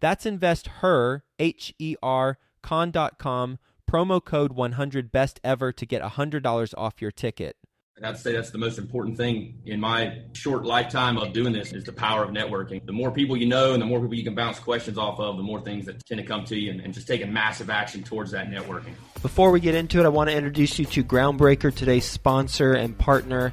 That's 0.00 0.26
investher, 0.26 1.24
H 1.38 1.74
E 1.78 1.96
R, 2.02 2.38
con.com 2.62 3.58
promo 3.90 4.24
code 4.24 4.52
100 4.52 5.10
best 5.10 5.40
ever 5.42 5.72
to 5.72 5.84
get 5.84 6.00
$100 6.00 6.74
off 6.78 7.02
your 7.02 7.10
ticket. 7.10 7.56
I'd 8.02 8.16
say 8.16 8.32
that's 8.32 8.50
the 8.50 8.56
most 8.56 8.78
important 8.78 9.18
thing 9.18 9.58
in 9.66 9.78
my 9.78 10.22
short 10.32 10.64
lifetime 10.64 11.18
of 11.18 11.34
doing 11.34 11.52
this 11.52 11.74
is 11.74 11.84
the 11.84 11.92
power 11.92 12.24
of 12.24 12.30
networking. 12.30 12.84
The 12.86 12.92
more 12.92 13.10
people 13.10 13.36
you 13.36 13.46
know 13.46 13.74
and 13.74 13.82
the 13.82 13.84
more 13.84 14.00
people 14.00 14.14
you 14.14 14.24
can 14.24 14.34
bounce 14.34 14.58
questions 14.58 14.96
off 14.96 15.20
of, 15.20 15.36
the 15.36 15.42
more 15.42 15.60
things 15.60 15.84
that 15.84 16.02
tend 16.06 16.18
to 16.18 16.26
come 16.26 16.44
to 16.46 16.58
you 16.58 16.70
and, 16.70 16.80
and 16.80 16.94
just 16.94 17.06
taking 17.06 17.30
massive 17.30 17.68
action 17.68 18.02
towards 18.02 18.30
that 18.30 18.48
networking. 18.48 18.94
Before 19.20 19.50
we 19.50 19.60
get 19.60 19.74
into 19.74 20.00
it, 20.00 20.06
I 20.06 20.08
want 20.08 20.30
to 20.30 20.36
introduce 20.36 20.78
you 20.78 20.86
to 20.86 21.04
Groundbreaker, 21.04 21.74
today's 21.74 22.06
sponsor 22.06 22.72
and 22.72 22.96
partner. 22.96 23.52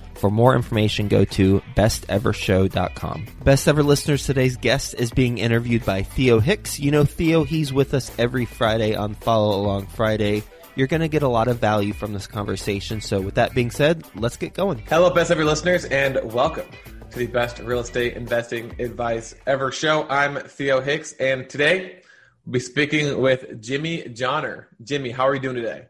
For 0.21 0.29
more 0.29 0.55
information, 0.55 1.07
go 1.07 1.25
to 1.25 1.63
bestevershow.com. 1.75 3.25
Best 3.43 3.67
ever 3.67 3.81
listeners, 3.81 4.23
today's 4.23 4.55
guest 4.55 4.93
is 4.93 5.09
being 5.09 5.39
interviewed 5.39 5.83
by 5.83 6.03
Theo 6.03 6.39
Hicks. 6.39 6.79
You 6.79 6.91
know 6.91 7.05
Theo, 7.05 7.43
he's 7.43 7.73
with 7.73 7.95
us 7.95 8.11
every 8.19 8.45
Friday 8.45 8.93
on 8.93 9.15
Follow 9.15 9.59
Along 9.59 9.87
Friday. 9.87 10.43
You're 10.75 10.85
going 10.85 11.01
to 11.01 11.07
get 11.07 11.23
a 11.23 11.27
lot 11.27 11.47
of 11.47 11.57
value 11.57 11.91
from 11.91 12.13
this 12.13 12.27
conversation. 12.27 13.01
So, 13.01 13.19
with 13.19 13.33
that 13.33 13.55
being 13.55 13.71
said, 13.71 14.05
let's 14.13 14.37
get 14.37 14.53
going. 14.53 14.83
Hello, 14.87 15.09
best 15.09 15.31
ever 15.31 15.43
listeners, 15.43 15.85
and 15.85 16.19
welcome 16.31 16.67
to 17.09 17.17
the 17.17 17.25
best 17.25 17.57
real 17.57 17.79
estate 17.79 18.15
investing 18.15 18.79
advice 18.79 19.33
ever 19.47 19.71
show. 19.71 20.07
I'm 20.07 20.35
Theo 20.35 20.81
Hicks, 20.81 21.13
and 21.13 21.49
today 21.49 22.03
we'll 22.45 22.53
be 22.53 22.59
speaking 22.59 23.19
with 23.19 23.59
Jimmy 23.59 24.07
Johnner. 24.09 24.67
Jimmy, 24.83 25.09
how 25.09 25.27
are 25.27 25.33
you 25.33 25.41
doing 25.41 25.55
today? 25.55 25.87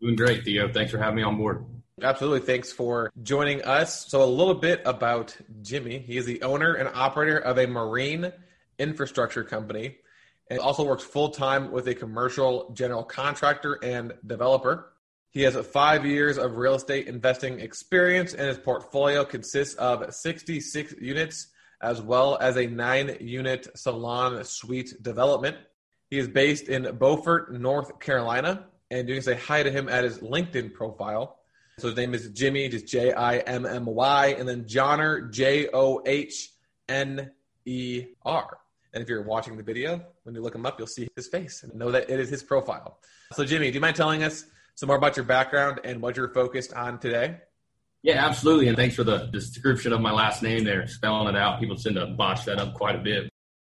Doing 0.00 0.14
great, 0.14 0.44
Theo. 0.44 0.72
Thanks 0.72 0.92
for 0.92 0.98
having 0.98 1.16
me 1.16 1.24
on 1.24 1.36
board. 1.36 1.64
Absolutely. 2.02 2.40
Thanks 2.40 2.72
for 2.72 3.12
joining 3.22 3.62
us. 3.62 4.08
So, 4.08 4.22
a 4.22 4.26
little 4.26 4.54
bit 4.54 4.82
about 4.84 5.36
Jimmy. 5.62 5.98
He 5.98 6.16
is 6.16 6.26
the 6.26 6.42
owner 6.42 6.74
and 6.74 6.88
operator 6.94 7.38
of 7.38 7.58
a 7.58 7.66
marine 7.66 8.32
infrastructure 8.78 9.44
company 9.44 9.98
and 10.50 10.58
also 10.58 10.84
works 10.84 11.04
full 11.04 11.30
time 11.30 11.70
with 11.70 11.86
a 11.88 11.94
commercial 11.94 12.70
general 12.74 13.04
contractor 13.04 13.78
and 13.82 14.12
developer. 14.26 14.92
He 15.30 15.42
has 15.42 15.56
five 15.66 16.04
years 16.04 16.36
of 16.36 16.56
real 16.56 16.74
estate 16.74 17.06
investing 17.06 17.60
experience, 17.60 18.34
and 18.34 18.48
his 18.48 18.58
portfolio 18.58 19.24
consists 19.24 19.74
of 19.76 20.12
66 20.12 20.94
units 21.00 21.48
as 21.80 22.02
well 22.02 22.36
as 22.40 22.56
a 22.56 22.66
nine 22.66 23.16
unit 23.20 23.66
salon 23.76 24.44
suite 24.44 25.02
development. 25.02 25.56
He 26.10 26.18
is 26.18 26.28
based 26.28 26.68
in 26.68 26.96
Beaufort, 26.96 27.52
North 27.52 27.98
Carolina, 27.98 28.66
and 28.90 29.08
you 29.08 29.14
can 29.14 29.22
say 29.22 29.34
hi 29.34 29.62
to 29.62 29.70
him 29.70 29.88
at 29.88 30.04
his 30.04 30.18
LinkedIn 30.18 30.74
profile. 30.74 31.38
So 31.82 31.88
his 31.88 31.96
name 31.96 32.14
is 32.14 32.28
Jimmy, 32.28 32.68
just 32.68 32.86
J 32.86 33.12
I 33.12 33.38
M 33.38 33.66
M 33.66 33.86
Y, 33.86 34.36
and 34.38 34.48
then 34.48 34.68
Johnner, 34.68 35.22
J 35.22 35.68
O 35.74 36.00
H 36.06 36.52
N 36.88 37.32
E 37.66 38.04
R. 38.24 38.58
And 38.94 39.02
if 39.02 39.08
you're 39.08 39.24
watching 39.24 39.56
the 39.56 39.64
video, 39.64 40.00
when 40.22 40.36
you 40.36 40.42
look 40.42 40.54
him 40.54 40.64
up, 40.64 40.78
you'll 40.78 40.86
see 40.86 41.08
his 41.16 41.26
face 41.26 41.64
and 41.64 41.74
know 41.74 41.90
that 41.90 42.08
it 42.08 42.20
is 42.20 42.30
his 42.30 42.44
profile. 42.44 43.00
So, 43.32 43.44
Jimmy, 43.44 43.66
do 43.72 43.74
you 43.74 43.80
mind 43.80 43.96
telling 43.96 44.22
us 44.22 44.44
some 44.76 44.86
more 44.86 44.96
about 44.96 45.16
your 45.16 45.24
background 45.24 45.80
and 45.82 46.00
what 46.00 46.16
you're 46.16 46.32
focused 46.32 46.72
on 46.72 47.00
today? 47.00 47.38
Yeah, 48.04 48.24
absolutely. 48.24 48.68
And 48.68 48.76
thanks 48.76 48.94
for 48.94 49.02
the 49.02 49.26
description 49.32 49.92
of 49.92 50.00
my 50.00 50.12
last 50.12 50.40
name 50.40 50.62
there, 50.62 50.86
spelling 50.86 51.34
it 51.34 51.36
out. 51.36 51.58
People 51.58 51.74
tend 51.74 51.96
to 51.96 52.06
botch 52.06 52.44
that 52.44 52.60
up 52.60 52.74
quite 52.74 52.94
a 52.94 53.00
bit. 53.00 53.28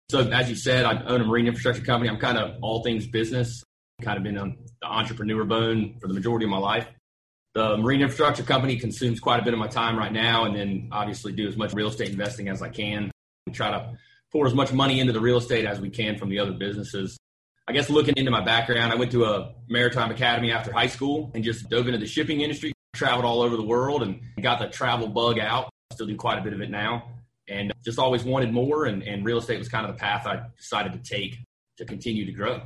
So, 0.09 0.19
as 0.19 0.51
you 0.51 0.57
said, 0.57 0.85
I 0.85 1.01
own 1.05 1.21
a 1.21 1.25
marine 1.25 1.47
infrastructure 1.47 1.85
company. 1.85 2.11
I'm 2.11 2.19
kind 2.19 2.39
of 2.39 2.57
all 2.61 2.83
things 2.83 3.07
business, 3.07 3.63
kind 4.03 4.17
of 4.17 4.25
been 4.25 4.37
on 4.37 4.57
the 4.83 4.89
entrepreneur 4.89 5.45
bone 5.45 5.95
for 6.01 6.09
the 6.09 6.15
majority 6.15 6.47
of 6.47 6.51
my 6.51 6.59
life. 6.59 6.89
The 7.55 7.77
marine 7.77 8.01
infrastructure 8.01 8.43
company 8.43 8.77
consumes 8.77 9.19
quite 9.19 9.41
a 9.41 9.43
bit 9.43 9.53
of 9.53 9.59
my 9.59 9.67
time 9.67 9.99
right 9.99 10.13
now, 10.13 10.45
and 10.45 10.55
then 10.55 10.89
obviously 10.93 11.33
do 11.33 11.49
as 11.49 11.57
much 11.57 11.73
real 11.73 11.89
estate 11.89 12.11
investing 12.11 12.49
as 12.49 12.63
I 12.63 12.69
can. 12.69 13.11
We 13.47 13.53
try 13.53 13.71
to 13.71 13.99
pour 14.31 14.47
as 14.47 14.55
much 14.55 14.73
money 14.73 15.01
into 15.01 15.13
the 15.13 15.21
real 15.21 15.39
estate 15.39 15.67
as 15.67 15.81
we 15.81 15.91
can 15.91 16.17
from 16.17 16.29
the 16.29 16.39
other 16.39 16.53
businesses. 16.53 17.19
I 17.67 17.73
guess 17.73 17.91
looking 17.91 18.15
into 18.17 18.31
my 18.31 18.45
background, 18.45 18.93
I 18.93 18.97
went 18.97 19.13
to 19.13 19.25
a 19.25 19.55
maritime 19.69 20.11
academy 20.11 20.53
after 20.53 20.73
high 20.73 20.87
school 20.87 21.31
and 21.35 21.43
just 21.43 21.69
dove 21.69 21.87
into 21.87 21.99
the 21.99 22.07
shipping 22.07 22.41
industry, 22.41 22.73
traveled 22.95 23.25
all 23.25 23.43
over 23.43 23.57
the 23.57 23.63
world 23.63 24.03
and 24.03 24.21
got 24.41 24.61
the 24.61 24.69
travel 24.69 25.09
bug 25.09 25.39
out. 25.39 25.71
Still 25.93 26.07
do 26.07 26.17
quite 26.17 26.39
a 26.39 26.43
bit 26.43 26.53
of 26.53 26.61
it 26.61 26.71
now 26.71 27.05
and 27.51 27.73
just 27.85 27.99
always 27.99 28.25
wanted 28.25 28.53
more. 28.53 28.87
And, 28.87 29.03
and 29.03 29.25
real 29.25 29.39
estate 29.39 29.59
was 29.59 29.69
kind 29.69 29.87
of 29.87 29.95
the 29.95 29.99
path 29.99 30.27
I 30.27 30.43
decided 30.57 30.93
to 30.93 30.99
take 30.99 31.39
to 31.79 31.85
continue 31.85 32.25
to 32.27 32.33
grow. 32.33 32.63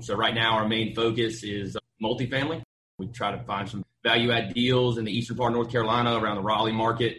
So 0.00 0.14
right 0.14 0.34
now 0.34 0.54
our 0.54 0.66
main 0.66 0.94
focus 0.94 1.42
is 1.42 1.76
multifamily. 2.02 2.62
We 2.98 3.08
try 3.08 3.32
to 3.32 3.42
find 3.44 3.68
some 3.68 3.84
value 4.04 4.32
add 4.32 4.52
deals 4.54 4.98
in 4.98 5.04
the 5.04 5.16
eastern 5.16 5.36
part 5.36 5.52
of 5.52 5.54
North 5.54 5.70
Carolina 5.70 6.16
around 6.16 6.36
the 6.36 6.42
Raleigh 6.42 6.72
market 6.72 7.18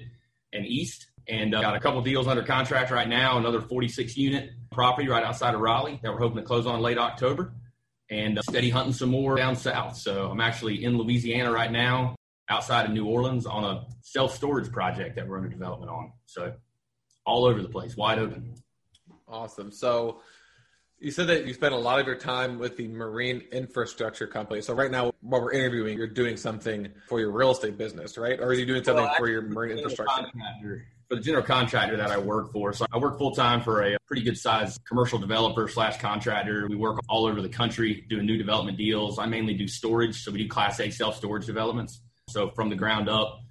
and 0.51 0.65
east. 0.65 1.07
And 1.27 1.55
uh, 1.55 1.61
got 1.61 1.75
a 1.75 1.79
couple 1.79 2.01
deals 2.01 2.27
under 2.27 2.43
contract 2.43 2.91
right 2.91 3.07
now, 3.07 3.37
another 3.37 3.61
46 3.61 4.17
unit 4.17 4.51
property 4.71 5.07
right 5.07 5.23
outside 5.23 5.55
of 5.55 5.61
Raleigh 5.61 5.99
that 6.03 6.11
we're 6.11 6.19
hoping 6.19 6.37
to 6.37 6.43
close 6.43 6.65
on 6.65 6.81
late 6.81 6.97
October. 6.97 7.53
And 8.09 8.37
uh, 8.37 8.41
steady 8.41 8.69
hunting 8.69 8.93
some 8.93 9.09
more 9.09 9.37
down 9.37 9.55
south. 9.55 9.97
So 9.97 10.29
I'm 10.29 10.41
actually 10.41 10.83
in 10.83 10.97
Louisiana 10.97 11.51
right 11.51 11.71
now, 11.71 12.15
outside 12.49 12.85
of 12.85 12.91
New 12.91 13.05
Orleans, 13.05 13.45
on 13.45 13.63
a 13.63 13.85
self 14.01 14.35
storage 14.35 14.71
project 14.71 15.15
that 15.15 15.27
we're 15.27 15.37
under 15.37 15.49
development 15.49 15.89
on. 15.89 16.11
So 16.25 16.53
all 17.25 17.45
over 17.45 17.61
the 17.61 17.69
place, 17.69 17.95
wide 17.95 18.19
open. 18.19 18.55
Awesome. 19.27 19.71
So 19.71 20.19
you 21.03 21.11
said 21.11 21.27
that 21.27 21.45
you 21.45 21.53
spent 21.53 21.73
a 21.73 21.77
lot 21.77 21.99
of 21.99 22.07
your 22.07 22.15
time 22.15 22.57
with 22.57 22.77
the 22.77 22.87
marine 22.87 23.43
infrastructure 23.51 24.25
company. 24.25 24.61
So 24.61 24.73
right 24.73 24.89
now, 24.89 25.11
while 25.19 25.41
we're 25.41 25.51
interviewing, 25.51 25.97
you're 25.97 26.07
doing 26.07 26.37
something 26.37 26.87
for 27.09 27.19
your 27.19 27.31
real 27.31 27.51
estate 27.51 27.77
business, 27.77 28.17
right? 28.17 28.39
Or 28.39 28.45
are 28.45 28.53
you 28.53 28.65
doing 28.65 28.85
something 28.85 29.03
well, 29.03 29.13
for 29.17 29.27
your 29.27 29.41
marine 29.41 29.77
infrastructure? 29.77 30.31
For 31.09 31.15
the 31.15 31.21
general 31.21 31.43
contractor 31.43 31.97
that 31.97 32.09
I 32.09 32.17
work 32.17 32.53
for. 32.53 32.71
So 32.71 32.85
I 32.91 32.97
work 32.99 33.17
full 33.17 33.35
time 33.35 33.61
for 33.61 33.83
a 33.83 33.97
pretty 34.07 34.23
good 34.23 34.37
sized 34.37 34.79
commercial 34.85 35.19
developer 35.19 35.67
slash 35.67 35.97
contractor. 35.97 36.67
We 36.69 36.77
work 36.77 37.01
all 37.09 37.25
over 37.25 37.41
the 37.41 37.49
country 37.49 38.05
doing 38.09 38.25
new 38.25 38.37
development 38.37 38.77
deals. 38.77 39.19
I 39.19 39.25
mainly 39.25 39.55
do 39.55 39.67
storage. 39.67 40.23
So 40.23 40.31
we 40.31 40.43
do 40.43 40.47
class 40.47 40.79
A 40.79 40.89
self 40.89 41.17
storage 41.17 41.45
developments. 41.45 41.99
So 42.29 42.49
from 42.51 42.69
the 42.69 42.77
ground 42.77 43.09
up, 43.09 43.41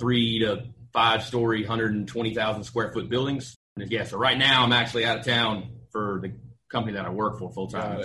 three 0.00 0.38
to 0.38 0.64
five 0.94 1.24
story, 1.24 1.60
120,000 1.60 2.64
square 2.64 2.90
foot 2.90 3.10
buildings. 3.10 3.54
And 3.76 3.90
yeah, 3.90 4.04
so 4.04 4.16
right 4.16 4.38
now 4.38 4.64
I'm 4.64 4.72
actually 4.72 5.04
out 5.04 5.18
of 5.18 5.26
town 5.26 5.68
for 5.90 6.18
the 6.22 6.32
company 6.72 6.94
that 6.96 7.06
I 7.06 7.10
work 7.10 7.38
for 7.38 7.52
full 7.52 7.68
time. 7.68 8.02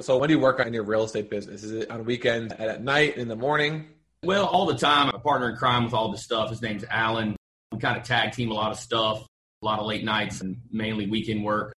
So 0.00 0.18
when 0.18 0.28
do 0.28 0.34
you 0.34 0.40
work 0.40 0.58
on 0.58 0.72
your 0.72 0.84
real 0.84 1.04
estate 1.04 1.30
business? 1.30 1.62
Is 1.62 1.70
it 1.72 1.90
on 1.90 2.04
weekends, 2.04 2.52
at 2.54 2.82
night, 2.82 3.18
in 3.18 3.28
the 3.28 3.36
morning? 3.36 3.88
Well, 4.24 4.46
all 4.46 4.66
the 4.66 4.76
time. 4.76 5.08
I'm 5.08 5.14
a 5.14 5.18
partner 5.18 5.50
in 5.50 5.56
crime 5.56 5.84
with 5.84 5.94
all 5.94 6.10
this 6.10 6.24
stuff. 6.24 6.50
His 6.50 6.62
name's 6.62 6.84
Alan. 6.90 7.36
We 7.70 7.78
kind 7.78 7.96
of 7.96 8.04
tag 8.04 8.32
team 8.32 8.50
a 8.50 8.54
lot 8.54 8.72
of 8.72 8.78
stuff, 8.78 9.26
a 9.62 9.64
lot 9.64 9.78
of 9.78 9.86
late 9.86 10.04
nights 10.04 10.40
and 10.40 10.56
mainly 10.70 11.06
weekend 11.06 11.44
work. 11.44 11.72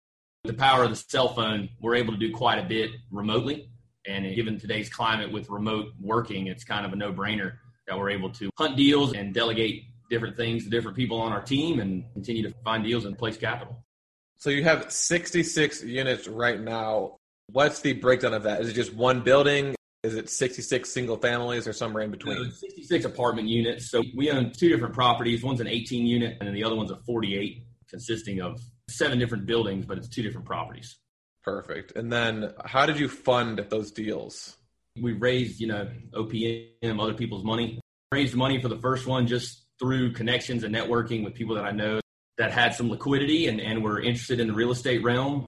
The 0.43 0.53
power 0.53 0.83
of 0.83 0.89
the 0.91 0.95
cell 0.95 1.33
phone, 1.33 1.69
we're 1.81 1.95
able 1.95 2.13
to 2.13 2.19
do 2.19 2.31
quite 2.31 2.59
a 2.59 2.63
bit 2.63 2.91
remotely. 3.11 3.69
And 4.05 4.35
given 4.35 4.59
today's 4.59 4.89
climate 4.89 5.31
with 5.31 5.49
remote 5.49 5.93
working, 5.99 6.47
it's 6.47 6.63
kind 6.63 6.85
of 6.85 6.93
a 6.93 6.95
no 6.95 7.13
brainer 7.13 7.53
that 7.87 7.97
we're 7.97 8.09
able 8.09 8.29
to 8.31 8.49
hunt 8.57 8.75
deals 8.77 9.13
and 9.13 9.33
delegate 9.33 9.85
different 10.09 10.35
things 10.35 10.65
to 10.65 10.69
different 10.69 10.97
people 10.97 11.19
on 11.19 11.31
our 11.31 11.41
team 11.41 11.79
and 11.79 12.03
continue 12.13 12.43
to 12.43 12.53
find 12.63 12.83
deals 12.83 13.05
and 13.05 13.17
place 13.17 13.37
capital. 13.37 13.82
So 14.43 14.49
you 14.49 14.65
have 14.65 14.91
66 14.91 15.83
units 15.85 16.27
right 16.27 16.59
now. 16.59 17.15
What's 17.47 17.79
the 17.79 17.93
breakdown 17.93 18.33
of 18.33 18.43
that? 18.43 18.59
Is 18.59 18.67
it 18.67 18.73
just 18.73 18.93
one 18.93 19.21
building? 19.21 19.73
Is 20.03 20.15
it 20.15 20.29
66 20.29 20.89
single 20.89 21.15
families 21.15 21.65
or 21.65 21.71
somewhere 21.71 22.03
in 22.03 22.11
between? 22.11 22.35
No, 22.35 22.49
66 22.49 23.05
apartment 23.05 23.47
units. 23.47 23.89
So 23.89 24.03
we 24.17 24.29
own 24.31 24.51
two 24.51 24.67
different 24.67 24.95
properties. 24.95 25.45
One's 25.45 25.61
an 25.61 25.67
18 25.67 26.05
unit 26.05 26.35
and 26.41 26.47
then 26.47 26.53
the 26.53 26.65
other 26.65 26.75
one's 26.75 26.91
a 26.91 26.97
48 27.05 27.63
consisting 27.87 28.41
of 28.41 28.59
seven 28.89 29.17
different 29.17 29.45
buildings, 29.45 29.85
but 29.85 29.97
it's 29.97 30.09
two 30.09 30.23
different 30.23 30.45
properties. 30.45 30.97
Perfect. 31.41 31.93
And 31.95 32.11
then 32.11 32.51
how 32.65 32.85
did 32.85 32.99
you 32.99 33.07
fund 33.07 33.65
those 33.69 33.91
deals? 33.91 34.57
We 35.01 35.13
raised, 35.13 35.61
you 35.61 35.67
know, 35.67 35.89
OPM, 36.11 37.01
other 37.01 37.13
people's 37.13 37.45
money. 37.45 37.79
Raised 38.11 38.35
money 38.35 38.61
for 38.61 38.67
the 38.67 38.79
first 38.79 39.07
one 39.07 39.25
just 39.25 39.63
through 39.79 40.11
connections 40.11 40.65
and 40.65 40.75
networking 40.75 41.23
with 41.23 41.33
people 41.33 41.55
that 41.55 41.63
I 41.63 41.71
know 41.71 42.01
that 42.37 42.51
had 42.51 42.73
some 42.73 42.89
liquidity 42.89 43.47
and, 43.47 43.61
and 43.61 43.83
were 43.83 44.01
interested 44.01 44.39
in 44.39 44.47
the 44.47 44.53
real 44.53 44.71
estate 44.71 45.03
realm. 45.03 45.45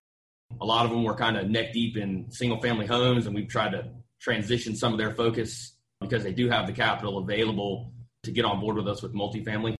A 0.61 0.65
lot 0.65 0.85
of 0.85 0.91
them 0.91 1.03
were 1.03 1.15
kind 1.15 1.37
of 1.37 1.49
neck 1.49 1.73
deep 1.73 1.97
in 1.97 2.31
single 2.31 2.61
family 2.61 2.85
homes, 2.85 3.25
and 3.25 3.35
we've 3.35 3.47
tried 3.47 3.71
to 3.71 3.89
transition 4.21 4.75
some 4.75 4.93
of 4.93 4.99
their 4.99 5.11
focus 5.11 5.75
because 6.01 6.23
they 6.23 6.33
do 6.33 6.49
have 6.49 6.67
the 6.67 6.73
capital 6.73 7.17
available 7.17 7.91
to 8.23 8.31
get 8.31 8.45
on 8.45 8.59
board 8.59 8.75
with 8.75 8.87
us 8.87 9.01
with 9.01 9.13
multifamily 9.13 9.75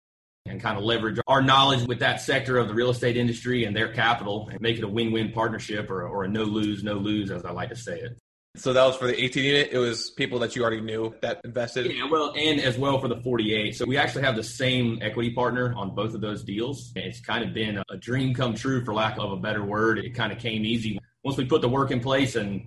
and 0.46 0.62
kind 0.62 0.78
of 0.78 0.84
leverage 0.84 1.20
our 1.28 1.42
knowledge 1.42 1.86
with 1.88 2.00
that 2.00 2.22
sector 2.22 2.58
of 2.58 2.68
the 2.68 2.74
real 2.74 2.90
estate 2.90 3.18
industry 3.18 3.66
and 3.66 3.76
their 3.76 3.92
capital 3.92 4.48
and 4.52 4.62
make 4.62 4.78
it 4.78 4.84
a 4.84 4.88
win 4.88 5.12
win 5.12 5.32
partnership 5.32 5.90
or, 5.90 6.08
or 6.08 6.24
a 6.24 6.28
no 6.28 6.44
lose, 6.44 6.84
no 6.84 6.94
lose, 6.94 7.32
as 7.32 7.44
I 7.46 7.52
like 7.52 7.70
to 7.70 7.76
say 7.76 8.00
it. 8.00 8.18
So 8.56 8.74
that 8.74 8.86
was 8.86 8.96
for 8.96 9.08
the 9.08 9.24
18 9.24 9.44
unit. 9.44 9.70
It 9.72 9.78
was 9.78 10.10
people 10.12 10.40
that 10.40 10.56
you 10.56 10.62
already 10.62 10.82
knew 10.82 11.14
that 11.22 11.42
invested. 11.44 11.92
Yeah, 11.92 12.10
well, 12.10 12.34
and 12.36 12.60
as 12.60 12.78
well 12.78 13.00
for 13.00 13.08
the 13.08 13.18
48. 13.18 13.76
So 13.76 13.86
we 13.86 13.98
actually 13.98 14.24
have 14.24 14.36
the 14.36 14.44
same 14.44 15.00
equity 15.02 15.32
partner 15.32 15.74
on 15.76 15.94
both 15.94 16.14
of 16.14 16.22
those 16.22 16.44
deals. 16.44 16.92
It's 16.96 17.20
kind 17.20 17.44
of 17.44 17.54
been 17.54 17.82
a 17.90 17.98
dream 17.98 18.34
come 18.34 18.54
true, 18.54 18.84
for 18.84 18.94
lack 18.94 19.18
of 19.18 19.32
a 19.32 19.38
better 19.38 19.64
word. 19.64 20.00
It 20.00 20.16
kind 20.16 20.32
of 20.32 20.40
came 20.40 20.66
easy 20.66 21.00
once 21.24 21.38
we 21.38 21.46
put 21.46 21.62
the 21.62 21.70
work 21.70 21.92
in 21.92 22.00
place 22.00 22.36
and 22.36 22.66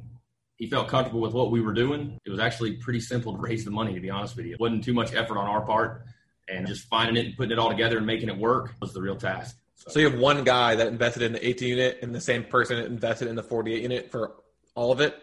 he 0.57 0.67
felt 0.67 0.89
comfortable 0.89 1.21
with 1.21 1.33
what 1.33 1.51
we 1.51 1.61
were 1.61 1.73
doing. 1.73 2.19
It 2.25 2.31
was 2.31 2.41
actually 2.41 2.73
pretty 2.73 3.01
simple 3.01 3.33
to 3.33 3.39
raise 3.39 3.65
the 3.65 3.71
money, 3.71 3.95
to 3.95 4.01
be 4.01 4.11
honest 4.11 4.37
with 4.37 4.47
you. 4.47 4.55
It 4.55 4.61
wasn't 4.61 4.85
too 4.85 4.95
much 4.95 5.15
effort 5.15 5.39
on 5.39 5.47
our 5.47 5.61
part, 5.61 6.03
and 6.49 6.67
just 6.67 6.89
finding 6.89 7.17
it 7.17 7.27
and 7.27 7.37
putting 7.37 7.53
it 7.53 7.59
all 7.59 7.71
together 7.71 7.99
and 7.99 8.07
making 8.07 8.29
it 8.29 8.37
work 8.37 8.75
was 8.81 8.93
the 8.93 9.01
real 9.01 9.15
task. 9.15 9.57
So, 9.77 9.93
so 9.93 10.01
you 10.01 10.11
have 10.11 10.19
one 10.19 10.43
guy 10.43 10.75
that 10.75 10.89
invested 10.89 11.23
in 11.23 11.33
the 11.33 11.49
18 11.49 11.69
unit, 11.69 11.99
and 12.03 12.13
the 12.13 12.21
same 12.21 12.43
person 12.43 12.79
invested 12.79 13.29
in 13.29 13.37
the 13.37 13.43
48 13.45 13.83
unit 13.83 14.11
for 14.11 14.33
all 14.75 14.91
of 14.91 15.01
it 15.01 15.17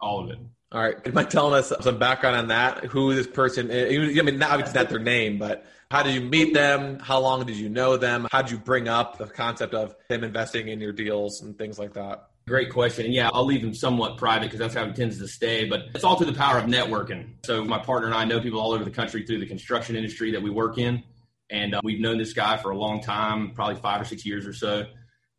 all 0.00 0.24
of 0.24 0.30
it. 0.30 0.38
All 0.70 0.82
right. 0.82 0.96
You 1.06 1.12
mind 1.12 1.30
telling 1.30 1.54
us 1.54 1.72
some 1.80 1.98
background 1.98 2.36
on 2.36 2.48
that? 2.48 2.84
Who 2.84 3.14
this 3.14 3.26
person 3.26 3.70
is? 3.70 4.18
I 4.18 4.22
mean, 4.22 4.42
obviously 4.42 4.78
not 4.78 4.90
their 4.90 4.98
name, 4.98 5.38
but 5.38 5.64
how 5.90 6.02
did 6.02 6.14
you 6.14 6.20
meet 6.20 6.52
them? 6.52 6.98
How 6.98 7.20
long 7.20 7.46
did 7.46 7.56
you 7.56 7.70
know 7.70 7.96
them? 7.96 8.28
How 8.30 8.42
did 8.42 8.50
you 8.50 8.58
bring 8.58 8.86
up 8.86 9.16
the 9.16 9.26
concept 9.26 9.72
of 9.72 9.96
them 10.08 10.24
investing 10.24 10.68
in 10.68 10.80
your 10.80 10.92
deals 10.92 11.40
and 11.40 11.56
things 11.56 11.78
like 11.78 11.94
that? 11.94 12.28
Great 12.46 12.70
question. 12.70 13.06
And 13.06 13.14
yeah, 13.14 13.30
I'll 13.32 13.46
leave 13.46 13.62
him 13.62 13.74
somewhat 13.74 14.18
private 14.18 14.44
because 14.46 14.58
that's 14.58 14.74
how 14.74 14.84
he 14.86 14.92
tends 14.92 15.18
to 15.18 15.28
stay. 15.28 15.66
But 15.66 15.84
it's 15.94 16.04
all 16.04 16.16
through 16.16 16.30
the 16.30 16.38
power 16.38 16.58
of 16.58 16.64
networking. 16.64 17.30
So 17.46 17.64
my 17.64 17.78
partner 17.78 18.08
and 18.08 18.14
I 18.14 18.24
know 18.24 18.40
people 18.40 18.60
all 18.60 18.72
over 18.72 18.84
the 18.84 18.90
country 18.90 19.24
through 19.24 19.40
the 19.40 19.46
construction 19.46 19.96
industry 19.96 20.32
that 20.32 20.42
we 20.42 20.50
work 20.50 20.76
in. 20.76 21.02
And 21.50 21.74
uh, 21.74 21.80
we've 21.82 22.00
known 22.00 22.18
this 22.18 22.34
guy 22.34 22.58
for 22.58 22.72
a 22.72 22.76
long 22.76 23.00
time, 23.00 23.52
probably 23.52 23.76
five 23.76 24.02
or 24.02 24.04
six 24.04 24.26
years 24.26 24.46
or 24.46 24.52
so 24.52 24.84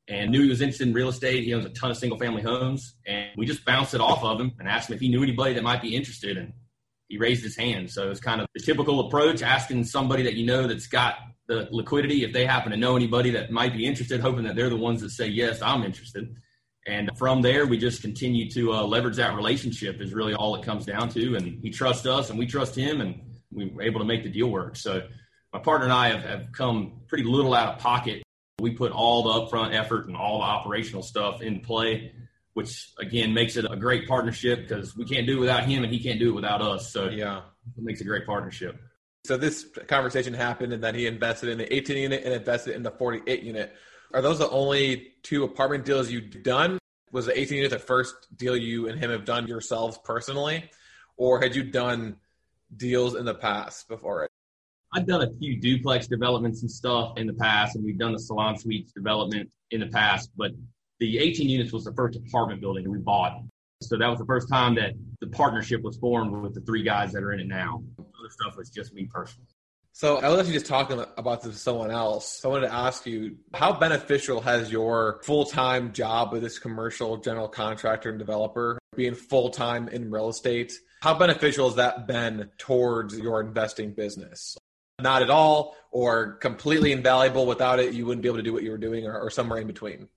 and 0.09 0.31
knew 0.31 0.41
he 0.41 0.49
was 0.49 0.61
interested 0.61 0.87
in 0.87 0.93
real 0.93 1.09
estate. 1.09 1.43
He 1.43 1.53
owns 1.53 1.65
a 1.65 1.69
ton 1.69 1.91
of 1.91 1.97
single 1.97 2.17
family 2.17 2.41
homes. 2.41 2.95
And 3.05 3.29
we 3.37 3.45
just 3.45 3.63
bounced 3.63 3.93
it 3.93 4.01
off 4.01 4.23
of 4.23 4.41
him 4.41 4.53
and 4.59 4.67
asked 4.67 4.89
him 4.89 4.95
if 4.95 4.99
he 4.99 5.07
knew 5.07 5.21
anybody 5.21 5.53
that 5.53 5.63
might 5.63 5.81
be 5.81 5.95
interested. 5.95 6.35
And 6.35 6.53
he 7.07 7.17
raised 7.17 7.43
his 7.43 7.55
hand. 7.55 7.91
So 7.91 8.09
it's 8.09 8.19
kind 8.19 8.41
of 8.41 8.47
the 8.55 8.61
typical 8.61 9.07
approach, 9.07 9.43
asking 9.43 9.83
somebody 9.83 10.23
that 10.23 10.33
you 10.33 10.45
know 10.45 10.67
that's 10.67 10.87
got 10.87 11.15
the 11.47 11.67
liquidity, 11.71 12.23
if 12.23 12.33
they 12.33 12.45
happen 12.45 12.71
to 12.71 12.77
know 12.77 12.95
anybody 12.95 13.31
that 13.31 13.51
might 13.51 13.73
be 13.73 13.85
interested, 13.85 14.19
hoping 14.19 14.43
that 14.45 14.55
they're 14.55 14.69
the 14.69 14.77
ones 14.77 15.01
that 15.01 15.11
say, 15.11 15.27
yes, 15.27 15.61
I'm 15.61 15.83
interested. 15.83 16.35
And 16.87 17.11
from 17.17 17.41
there, 17.41 17.67
we 17.67 17.77
just 17.77 18.01
continue 18.01 18.49
to 18.51 18.73
uh, 18.73 18.83
leverage 18.83 19.17
that 19.17 19.35
relationship 19.35 20.01
is 20.01 20.13
really 20.13 20.33
all 20.33 20.55
it 20.55 20.63
comes 20.63 20.85
down 20.85 21.09
to. 21.09 21.35
And 21.35 21.59
he 21.61 21.69
trusts 21.69 22.05
us 22.07 22.31
and 22.31 22.39
we 22.39 22.47
trust 22.47 22.75
him 22.75 23.01
and 23.01 23.21
we 23.51 23.67
were 23.67 23.83
able 23.83 23.99
to 23.99 24.05
make 24.05 24.23
the 24.23 24.29
deal 24.29 24.49
work. 24.49 24.75
So 24.75 25.07
my 25.53 25.59
partner 25.59 25.85
and 25.85 25.93
I 25.93 26.09
have, 26.09 26.23
have 26.23 26.51
come 26.51 27.01
pretty 27.07 27.25
little 27.25 27.53
out 27.53 27.75
of 27.75 27.79
pocket 27.79 28.23
we 28.59 28.71
put 28.71 28.91
all 28.91 29.23
the 29.23 29.29
upfront 29.29 29.73
effort 29.73 30.07
and 30.07 30.15
all 30.15 30.39
the 30.39 30.45
operational 30.45 31.03
stuff 31.03 31.41
in 31.41 31.61
play, 31.61 32.11
which 32.53 32.91
again 32.99 33.33
makes 33.33 33.57
it 33.57 33.65
a 33.69 33.75
great 33.75 34.07
partnership 34.07 34.67
because 34.67 34.95
we 34.95 35.05
can't 35.05 35.25
do 35.25 35.37
it 35.37 35.39
without 35.41 35.65
him 35.65 35.83
and 35.83 35.93
he 35.93 36.01
can't 36.01 36.19
do 36.19 36.29
it 36.29 36.35
without 36.35 36.61
us. 36.61 36.91
So 36.91 37.09
yeah, 37.09 37.41
it 37.77 37.83
makes 37.83 38.01
a 38.01 38.03
great 38.03 38.25
partnership. 38.25 38.79
So 39.25 39.37
this 39.37 39.65
conversation 39.87 40.33
happened 40.33 40.73
and 40.73 40.83
then 40.83 40.95
he 40.95 41.07
invested 41.07 41.49
in 41.49 41.57
the 41.57 41.73
18 41.73 41.97
unit 41.97 42.23
and 42.23 42.33
invested 42.33 42.75
in 42.75 42.83
the 42.83 42.91
48 42.91 43.43
unit. 43.43 43.73
Are 44.13 44.21
those 44.21 44.39
the 44.39 44.49
only 44.49 45.13
two 45.23 45.43
apartment 45.43 45.85
deals 45.85 46.09
you've 46.09 46.43
done? 46.43 46.79
Was 47.11 47.25
the 47.25 47.37
18 47.37 47.57
unit 47.57 47.71
the 47.71 47.79
first 47.79 48.15
deal 48.35 48.55
you 48.55 48.87
and 48.87 48.99
him 48.99 49.11
have 49.11 49.25
done 49.25 49.47
yourselves 49.47 49.99
personally? 50.03 50.69
Or 51.17 51.41
had 51.41 51.55
you 51.55 51.63
done 51.63 52.17
deals 52.75 53.15
in 53.15 53.25
the 53.25 53.33
past 53.35 53.87
before 53.87 54.23
it? 54.23 54.31
I've 54.93 55.05
done 55.05 55.21
a 55.21 55.31
few 55.39 55.59
duplex 55.59 56.07
developments 56.07 56.61
and 56.61 56.71
stuff 56.71 57.13
in 57.17 57.27
the 57.27 57.33
past, 57.33 57.75
and 57.75 57.85
we've 57.85 57.97
done 57.97 58.13
the 58.13 58.19
salon 58.19 58.57
suites 58.57 58.91
development 58.91 59.49
in 59.71 59.81
the 59.81 59.87
past. 59.87 60.31
But 60.35 60.51
The 60.99 61.19
18 61.19 61.47
units 61.47 61.71
was 61.71 61.85
the 61.85 61.93
first 61.93 62.17
apartment 62.17 62.59
building 62.59 62.89
we 62.89 62.97
bought. 62.97 63.41
So 63.81 63.97
that 63.97 64.07
was 64.07 64.19
the 64.19 64.25
first 64.25 64.49
time 64.49 64.75
that 64.75 64.91
the 65.21 65.27
partnership 65.27 65.81
was 65.81 65.95
formed 65.97 66.33
with 66.41 66.53
the 66.53 66.61
three 66.61 66.83
guys 66.83 67.13
that 67.13 67.23
are 67.23 67.31
in 67.31 67.39
it 67.39 67.47
now. 67.47 67.81
Other 67.97 68.29
stuff 68.29 68.57
was 68.57 68.69
just 68.69 68.93
me 68.93 69.05
personally. 69.05 69.47
So 69.93 70.17
I 70.17 70.29
was 70.29 70.39
actually 70.39 70.53
just 70.53 70.65
talking 70.65 71.03
about 71.17 71.41
this 71.41 71.47
with 71.47 71.57
someone 71.57 71.89
else. 71.91 72.43
I 72.43 72.49
wanted 72.49 72.67
to 72.67 72.73
ask 72.73 73.05
you, 73.05 73.37
how 73.53 73.73
beneficial 73.73 74.41
has 74.41 74.71
your 74.71 75.21
full-time 75.23 75.93
job 75.93 76.33
with 76.33 76.41
this 76.41 76.59
commercial 76.59 77.17
general 77.17 77.47
contractor 77.47 78.09
and 78.09 78.19
developer 78.19 78.77
being 78.95 79.15
full-time 79.15 79.87
in 79.87 80.11
real 80.11 80.29
estate? 80.29 80.73
How 81.01 81.17
beneficial 81.17 81.67
has 81.67 81.77
that 81.77 82.07
been 82.07 82.49
towards 82.57 83.17
your 83.17 83.39
investing 83.39 83.93
business? 83.93 84.57
Not 85.01 85.21
at 85.21 85.29
all, 85.29 85.75
or 85.91 86.33
completely 86.33 86.91
invaluable. 86.91 87.45
Without 87.45 87.79
it, 87.79 87.93
you 87.93 88.05
wouldn't 88.05 88.21
be 88.21 88.29
able 88.29 88.37
to 88.37 88.43
do 88.43 88.53
what 88.53 88.63
you 88.63 88.71
were 88.71 88.77
doing, 88.77 89.05
or, 89.05 89.19
or 89.19 89.29
somewhere 89.29 89.59
in 89.59 89.67
between. 89.67 90.07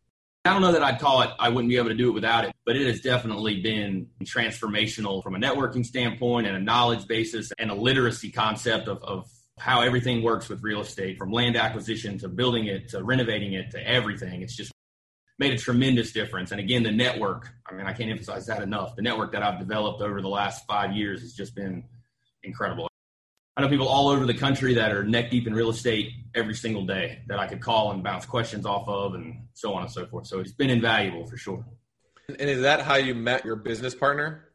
I 0.45 0.53
don't 0.53 0.63
know 0.63 0.73
that 0.73 0.83
I'd 0.83 0.99
call 0.99 1.23
it, 1.23 1.31
I 1.39 1.51
wouldn't 1.51 1.69
be 1.69 1.77
able 1.77 1.91
to 1.91 1.95
do 1.95 2.09
it 2.09 2.13
without 2.13 2.45
it, 2.45 2.53
but 2.67 2.75
it 2.75 2.85
has 2.89 3.01
definitely 3.01 3.61
been 3.61 4.09
transformational 4.25 5.23
from 5.23 5.37
a 5.37 5.39
networking 5.39 5.87
standpoint 5.87 6.49
and 6.49 6.57
a 6.57 6.61
knowledge 6.61 7.07
basis 7.07 7.53
and 7.61 7.71
a 7.71 7.75
literacy 7.75 8.33
concept 8.33 8.89
of, 8.89 9.05
of 9.05 9.31
how 9.57 9.83
everything 9.83 10.21
works 10.21 10.49
with 10.49 10.61
real 10.65 10.81
estate 10.81 11.17
from 11.17 11.31
land 11.31 11.57
acquisition 11.57 12.19
to 12.19 12.29
building 12.29 12.67
it 12.67 12.89
to 12.89 13.05
renovating 13.05 13.53
it 13.53 13.71
to 13.71 13.89
everything. 13.89 14.43
It's 14.43 14.57
just 14.57 14.73
made 15.39 15.53
a 15.53 15.59
tremendous 15.59 16.13
difference. 16.13 16.51
And 16.51 16.59
again, 16.59 16.83
the 16.83 16.91
network, 16.91 17.49
I 17.65 17.75
mean, 17.75 17.87
I 17.87 17.93
can't 17.93 18.11
emphasize 18.11 18.47
that 18.47 18.63
enough. 18.63 18.97
The 18.97 19.03
network 19.03 19.33
that 19.33 19.45
I've 19.45 19.61
developed 19.61 20.03
over 20.03 20.21
the 20.21 20.29
last 20.29 20.67
five 20.67 20.93
years 20.93 21.21
has 21.21 21.35
just 21.35 21.55
been 21.55 21.85
incredible. 22.43 22.89
I 23.57 23.61
know 23.61 23.69
people 23.69 23.89
all 23.89 24.09
over 24.09 24.25
the 24.25 24.35
country 24.35 24.75
that 24.75 24.93
are 24.93 25.05
neck 25.05 25.31
deep 25.31 25.47
in 25.47 25.53
real 25.53 25.69
estate 25.69 26.13
every 26.35 26.55
single 26.55 26.87
day 26.87 27.23
that 27.29 27.39
I 27.39 27.47
could 27.47 27.61
call 27.61 27.93
and 27.93 28.03
bounce 28.03 28.25
questions 28.25 28.65
off 28.65 28.89
of 28.89 29.15
and 29.15 29.43
so 29.53 29.75
on 29.75 29.83
and 29.83 29.91
so 29.91 30.07
forth. 30.07 30.27
So 30.27 30.41
it's 30.41 30.53
been 30.53 30.71
invaluable 30.71 31.27
for 31.27 31.37
sure. 31.37 31.65
And 32.29 32.49
is 32.49 32.63
that 32.63 32.81
how 32.81 32.95
you 32.95 33.15
met 33.15 33.45
your 33.45 33.57
business 33.57 33.95
partner? 33.95 34.49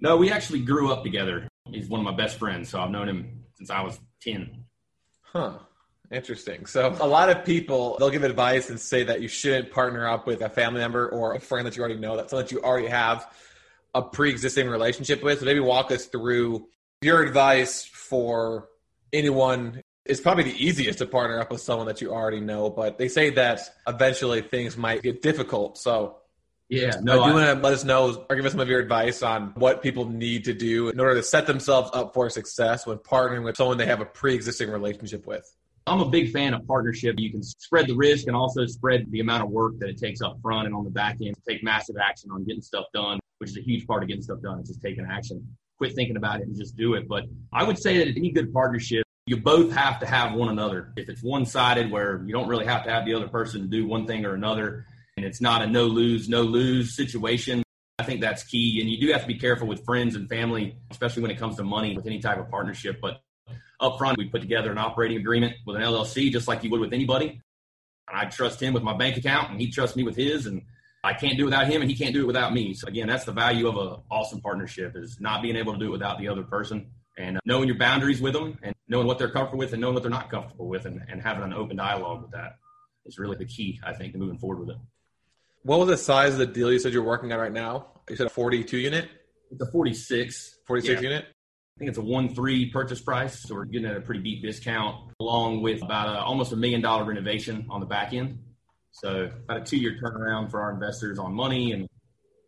No, 0.00 0.18
we 0.18 0.30
actually 0.30 0.60
grew 0.60 0.92
up 0.92 1.02
together. 1.02 1.48
He's 1.70 1.88
one 1.88 2.00
of 2.00 2.04
my 2.04 2.14
best 2.14 2.38
friends. 2.38 2.68
So 2.68 2.78
I've 2.78 2.90
known 2.90 3.08
him 3.08 3.44
since 3.54 3.70
I 3.70 3.80
was 3.80 3.98
10. 4.22 4.64
Huh. 5.22 5.58
Interesting. 6.12 6.66
So 6.66 6.94
a 7.00 7.06
lot 7.06 7.30
of 7.30 7.44
people 7.44 7.96
they'll 7.98 8.10
give 8.10 8.24
advice 8.24 8.68
and 8.68 8.78
say 8.78 9.04
that 9.04 9.22
you 9.22 9.28
shouldn't 9.28 9.70
partner 9.70 10.06
up 10.06 10.26
with 10.26 10.42
a 10.42 10.48
family 10.50 10.80
member 10.80 11.08
or 11.08 11.36
a 11.36 11.40
friend 11.40 11.66
that 11.66 11.76
you 11.76 11.82
already 11.82 11.98
know, 11.98 12.16
that's 12.16 12.30
someone 12.30 12.44
that 12.44 12.52
you 12.52 12.60
already 12.60 12.88
have 12.88 13.32
a 13.94 14.02
pre-existing 14.02 14.68
relationship 14.68 15.22
with. 15.22 15.38
So 15.38 15.46
maybe 15.46 15.60
walk 15.60 15.90
us 15.90 16.06
through 16.06 16.66
your 17.02 17.22
advice 17.22 17.84
for 17.84 18.68
anyone 19.12 19.82
is 20.04 20.20
probably 20.20 20.44
the 20.44 20.64
easiest 20.64 20.98
to 20.98 21.06
partner 21.06 21.40
up 21.40 21.50
with 21.50 21.60
someone 21.60 21.86
that 21.86 22.00
you 22.00 22.12
already 22.12 22.40
know, 22.40 22.68
but 22.70 22.98
they 22.98 23.08
say 23.08 23.30
that 23.30 23.60
eventually 23.86 24.42
things 24.42 24.76
might 24.76 25.02
get 25.02 25.22
difficult. 25.22 25.78
So, 25.78 26.18
yeah, 26.68 26.92
no, 27.02 27.14
do 27.14 27.28
you 27.28 27.34
want 27.34 27.58
to 27.58 27.62
let 27.62 27.72
us 27.72 27.84
know 27.84 28.26
or 28.28 28.36
give 28.36 28.44
us 28.44 28.52
some 28.52 28.60
of 28.60 28.68
your 28.68 28.80
advice 28.80 29.22
on 29.22 29.52
what 29.56 29.82
people 29.82 30.08
need 30.08 30.44
to 30.44 30.54
do 30.54 30.88
in 30.88 31.00
order 31.00 31.14
to 31.14 31.22
set 31.22 31.46
themselves 31.46 31.90
up 31.94 32.14
for 32.14 32.30
success 32.30 32.86
when 32.86 32.98
partnering 32.98 33.44
with 33.44 33.56
someone 33.56 33.76
they 33.76 33.86
have 33.86 34.00
a 34.00 34.06
pre-existing 34.06 34.70
relationship 34.70 35.26
with? 35.26 35.44
I'm 35.86 36.00
a 36.00 36.08
big 36.08 36.30
fan 36.30 36.54
of 36.54 36.66
partnership. 36.66 37.16
You 37.18 37.30
can 37.30 37.42
spread 37.42 37.88
the 37.88 37.96
risk 37.96 38.26
and 38.26 38.36
also 38.36 38.66
spread 38.66 39.10
the 39.10 39.20
amount 39.20 39.42
of 39.42 39.50
work 39.50 39.78
that 39.78 39.88
it 39.88 39.98
takes 39.98 40.20
up 40.20 40.38
front 40.42 40.66
and 40.66 40.74
on 40.74 40.84
the 40.84 40.90
back 40.90 41.16
end 41.24 41.34
to 41.34 41.42
take 41.48 41.64
massive 41.64 41.96
action 41.96 42.30
on 42.30 42.44
getting 42.44 42.62
stuff 42.62 42.84
done, 42.92 43.18
which 43.38 43.50
is 43.50 43.56
a 43.56 43.62
huge 43.62 43.86
part 43.86 44.02
of 44.02 44.08
getting 44.08 44.22
stuff 44.22 44.40
done. 44.40 44.60
It's 44.60 44.68
just 44.68 44.82
taking 44.82 45.06
action 45.10 45.44
quit 45.80 45.94
thinking 45.94 46.16
about 46.16 46.40
it 46.40 46.46
and 46.46 46.54
just 46.54 46.76
do 46.76 46.94
it. 46.94 47.08
But 47.08 47.24
I 47.52 47.64
would 47.64 47.78
say 47.78 47.98
that 47.98 48.16
any 48.16 48.30
good 48.30 48.52
partnership, 48.52 49.02
you 49.24 49.38
both 49.38 49.72
have 49.72 50.00
to 50.00 50.06
have 50.06 50.34
one 50.34 50.50
another. 50.50 50.92
If 50.96 51.08
it's 51.08 51.22
one 51.22 51.46
sided 51.46 51.90
where 51.90 52.22
you 52.26 52.34
don't 52.34 52.48
really 52.48 52.66
have 52.66 52.84
to 52.84 52.90
have 52.90 53.06
the 53.06 53.14
other 53.14 53.28
person 53.28 53.70
do 53.70 53.86
one 53.86 54.06
thing 54.06 54.26
or 54.26 54.34
another, 54.34 54.84
and 55.16 55.24
it's 55.24 55.40
not 55.40 55.62
a 55.62 55.66
no 55.66 55.86
lose, 55.86 56.28
no 56.28 56.42
lose 56.42 56.94
situation, 56.94 57.62
I 57.98 58.02
think 58.02 58.20
that's 58.20 58.42
key. 58.44 58.80
And 58.82 58.90
you 58.90 59.00
do 59.00 59.10
have 59.12 59.22
to 59.22 59.26
be 59.26 59.38
careful 59.38 59.66
with 59.66 59.84
friends 59.86 60.16
and 60.16 60.28
family, 60.28 60.76
especially 60.90 61.22
when 61.22 61.30
it 61.30 61.38
comes 61.38 61.56
to 61.56 61.64
money 61.64 61.96
with 61.96 62.06
any 62.06 62.18
type 62.18 62.38
of 62.38 62.50
partnership. 62.50 63.00
But 63.00 63.22
up 63.80 63.96
front, 63.96 64.18
we 64.18 64.28
put 64.28 64.42
together 64.42 64.70
an 64.70 64.78
operating 64.78 65.16
agreement 65.16 65.54
with 65.66 65.76
an 65.76 65.82
LLC, 65.82 66.30
just 66.30 66.46
like 66.46 66.62
you 66.62 66.70
would 66.70 66.80
with 66.80 66.92
anybody. 66.92 67.40
And 68.08 68.18
I 68.18 68.26
trust 68.26 68.60
him 68.60 68.74
with 68.74 68.82
my 68.82 68.96
bank 68.96 69.16
account, 69.16 69.50
and 69.50 69.60
he 69.60 69.70
trusts 69.70 69.96
me 69.96 70.02
with 70.02 70.16
his. 70.16 70.44
And 70.44 70.62
I 71.02 71.14
can't 71.14 71.36
do 71.36 71.44
it 71.44 71.46
without 71.46 71.66
him 71.66 71.80
and 71.80 71.90
he 71.90 71.96
can't 71.96 72.12
do 72.12 72.22
it 72.22 72.26
without 72.26 72.52
me. 72.52 72.74
So 72.74 72.86
again, 72.86 73.08
that's 73.08 73.24
the 73.24 73.32
value 73.32 73.68
of 73.68 73.76
an 73.76 74.02
awesome 74.10 74.40
partnership 74.40 74.96
is 74.96 75.18
not 75.20 75.42
being 75.42 75.56
able 75.56 75.72
to 75.72 75.78
do 75.78 75.86
it 75.86 75.92
without 75.92 76.18
the 76.18 76.28
other 76.28 76.42
person 76.42 76.90
and 77.16 77.36
uh, 77.36 77.40
knowing 77.44 77.68
your 77.68 77.78
boundaries 77.78 78.20
with 78.20 78.34
them 78.34 78.58
and 78.62 78.74
knowing 78.88 79.06
what 79.06 79.18
they're 79.18 79.30
comfortable 79.30 79.58
with 79.58 79.72
and 79.72 79.80
knowing 79.80 79.94
what 79.94 80.02
they're 80.02 80.10
not 80.10 80.30
comfortable 80.30 80.68
with 80.68 80.84
and, 80.84 81.00
and 81.08 81.22
having 81.22 81.42
an 81.42 81.54
open 81.54 81.76
dialogue 81.76 82.22
with 82.22 82.30
that 82.32 82.58
is 83.06 83.18
really 83.18 83.36
the 83.36 83.46
key, 83.46 83.80
I 83.82 83.94
think, 83.94 84.12
to 84.12 84.18
moving 84.18 84.38
forward 84.38 84.60
with 84.60 84.70
it. 84.70 84.76
What 85.62 85.78
was 85.78 85.88
the 85.88 85.96
size 85.96 86.34
of 86.34 86.38
the 86.38 86.46
deal 86.46 86.72
you 86.72 86.78
said 86.78 86.92
you're 86.92 87.02
working 87.02 87.32
on 87.32 87.38
right 87.38 87.52
now? 87.52 87.88
You 88.08 88.16
said 88.16 88.26
a 88.26 88.30
42 88.30 88.78
unit? 88.78 89.08
It's 89.50 89.60
a 89.60 89.70
46. 89.70 90.58
46 90.66 91.02
yeah. 91.02 91.08
unit? 91.08 91.24
I 91.24 91.78
think 91.78 91.88
it's 91.88 91.98
a 91.98 92.02
one 92.02 92.34
three 92.34 92.70
purchase 92.70 93.00
price, 93.00 93.40
so 93.40 93.54
we're 93.54 93.64
getting 93.64 93.88
at 93.88 93.96
a 93.96 94.00
pretty 94.00 94.20
deep 94.20 94.42
discount, 94.42 95.12
along 95.18 95.62
with 95.62 95.82
about 95.82 96.08
a, 96.08 96.20
almost 96.20 96.52
a 96.52 96.56
million 96.56 96.82
dollar 96.82 97.04
renovation 97.04 97.66
on 97.70 97.80
the 97.80 97.86
back 97.86 98.12
end. 98.12 98.38
So 98.92 99.30
about 99.44 99.62
a 99.62 99.64
two 99.64 99.76
year 99.76 99.98
turnaround 100.02 100.50
for 100.50 100.60
our 100.60 100.72
investors 100.72 101.18
on 101.18 101.32
money 101.32 101.72
and 101.72 101.88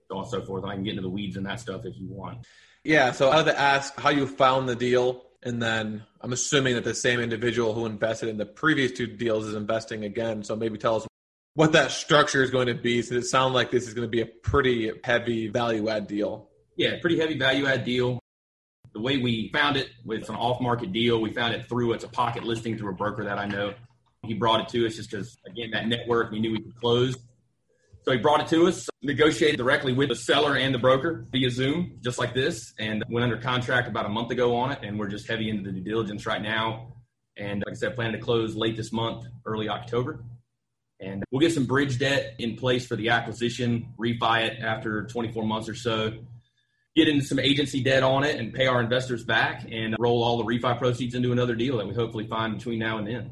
so 0.09 0.17
on 0.17 0.23
and 0.25 0.31
so 0.31 0.43
forth. 0.45 0.63
And 0.63 0.73
I 0.73 0.75
can 0.75 0.85
get 0.85 0.91
into 0.91 1.03
the 1.03 1.11
weeds 1.11 1.37
and 1.37 1.47
that 1.47 1.61
stuff 1.61 1.85
if 1.85 1.97
you 1.97 2.09
want. 2.09 2.47
Yeah. 2.85 3.13
So 3.13 3.31
I 3.31 3.37
had 3.37 3.47
to 3.47 3.59
ask 3.59 3.99
how 3.99 4.11
you 4.11 4.27
found 4.27 4.69
the 4.69 4.77
deal. 4.77 5.25
And 5.45 5.61
then 5.61 6.05
I'm 6.21 6.33
assuming 6.33 6.77
that 6.77 6.85
the 6.85 6.95
same 6.95 7.21
individual 7.21 7.75
who 7.75 7.87
invested 7.87 8.29
in 8.29 8.37
the 8.37 8.47
previous 8.47 8.93
two 8.93 9.07
deals 9.07 9.47
is 9.47 9.55
investing 9.55 10.05
again. 10.05 10.45
So 10.45 10.55
maybe 10.55 10.79
tell 10.79 10.97
us 10.97 11.07
what 11.55 11.73
that 11.73 11.91
structure 11.91 12.43
is 12.43 12.51
going 12.51 12.69
to 12.69 12.75
be. 12.75 13.03
So 13.03 13.17
it 13.17 13.25
sounds 13.25 13.55
like 13.55 13.71
this 13.71 13.89
is 13.89 13.95
going 13.95 14.07
to 14.07 14.11
be 14.11 14.21
a 14.21 14.27
pretty 14.27 14.93
heavy 15.05 15.49
value 15.49 15.89
add 15.89 16.07
deal. 16.07 16.49
Yeah, 16.77 17.01
pretty 17.01 17.19
heavy 17.19 17.39
value 17.39 17.67
add 17.67 17.85
deal. 17.85 18.21
The 18.95 19.01
way 19.01 19.19
we 19.19 19.51
found 19.53 19.77
it 19.77 19.89
with 20.05 20.29
an 20.29 20.37
off 20.37 20.61
market 20.61 20.93
deal, 20.93 21.21
we 21.21 21.33
found 21.33 21.55
it 21.55 21.69
through 21.69 21.93
it's 21.93 22.05
a 22.05 22.09
pocket 22.09 22.45
listing 22.45 22.79
through 22.79 22.91
a 22.91 22.95
broker 22.95 23.25
that 23.25 23.39
I 23.39 23.47
know. 23.47 23.75
He 24.25 24.35
brought 24.35 24.61
it 24.61 24.69
to 24.69 24.87
us 24.87 24.95
just 24.95 25.11
because, 25.11 25.37
again, 25.47 25.71
that 25.73 25.89
network, 25.89 26.31
we 26.31 26.39
knew 26.39 26.53
we 26.53 26.61
could 26.61 26.77
close. 26.77 27.17
So 28.05 28.13
he 28.13 28.19
brought 28.19 28.41
it 28.41 28.49
to 28.49 28.69
us, 28.69 28.89
negotiated 29.03 29.59
directly 29.59 29.93
with 29.93 30.09
the 30.09 30.17
seller 30.17 30.57
and 30.57 30.75
the 30.75 30.79
broker 30.79 31.27
via 31.31 31.51
Zoom, 31.51 31.99
just 32.03 32.19
like 32.19 32.35
this, 32.35 32.73
and 32.79 33.05
went 33.09 33.25
under 33.25 33.37
contract 33.37 33.89
about 33.89 34.07
a 34.07 34.09
month 34.09 34.31
ago 34.31 34.57
on 34.57 34.73
it. 34.73 34.79
And 34.83 34.99
we're 34.99 35.09
just 35.09 35.29
heavy 35.29 35.51
into 35.51 35.71
the 35.71 35.81
due 35.81 35.91
diligence 35.91 36.25
right 36.25 36.43
now. 36.43 36.95
And 37.37 37.63
like 37.67 37.73
I 37.73 37.77
said, 37.77 37.95
planning 37.95 38.13
to 38.13 38.25
close 38.25 38.55
late 38.55 38.77
this 38.77 38.93
month, 38.93 39.27
early 39.45 39.69
October. 39.69 40.25
And 41.01 41.25
we'll 41.31 41.41
get 41.41 41.53
some 41.53 41.67
bridge 41.67 41.99
debt 41.99 42.37
in 42.39 42.57
place 42.57 42.87
for 42.87 42.95
the 42.95 43.09
acquisition, 43.09 43.93
refi 43.99 44.47
it 44.47 44.61
after 44.63 45.05
24 45.07 45.45
months 45.45 45.69
or 45.69 45.75
so, 45.75 46.13
get 46.95 47.09
into 47.09 47.25
some 47.25 47.41
agency 47.41 47.83
debt 47.83 48.05
on 48.05 48.23
it 48.23 48.39
and 48.39 48.53
pay 48.53 48.67
our 48.67 48.81
investors 48.81 49.25
back 49.25 49.65
and 49.71 49.97
roll 49.99 50.23
all 50.23 50.39
the 50.39 50.45
refi 50.45 50.79
proceeds 50.79 51.17
into 51.17 51.33
another 51.33 51.57
deal 51.57 51.79
that 51.79 51.89
we 51.89 51.95
hopefully 51.95 52.27
find 52.27 52.57
between 52.57 52.79
now 52.79 52.99
and 52.99 53.09
then. 53.09 53.31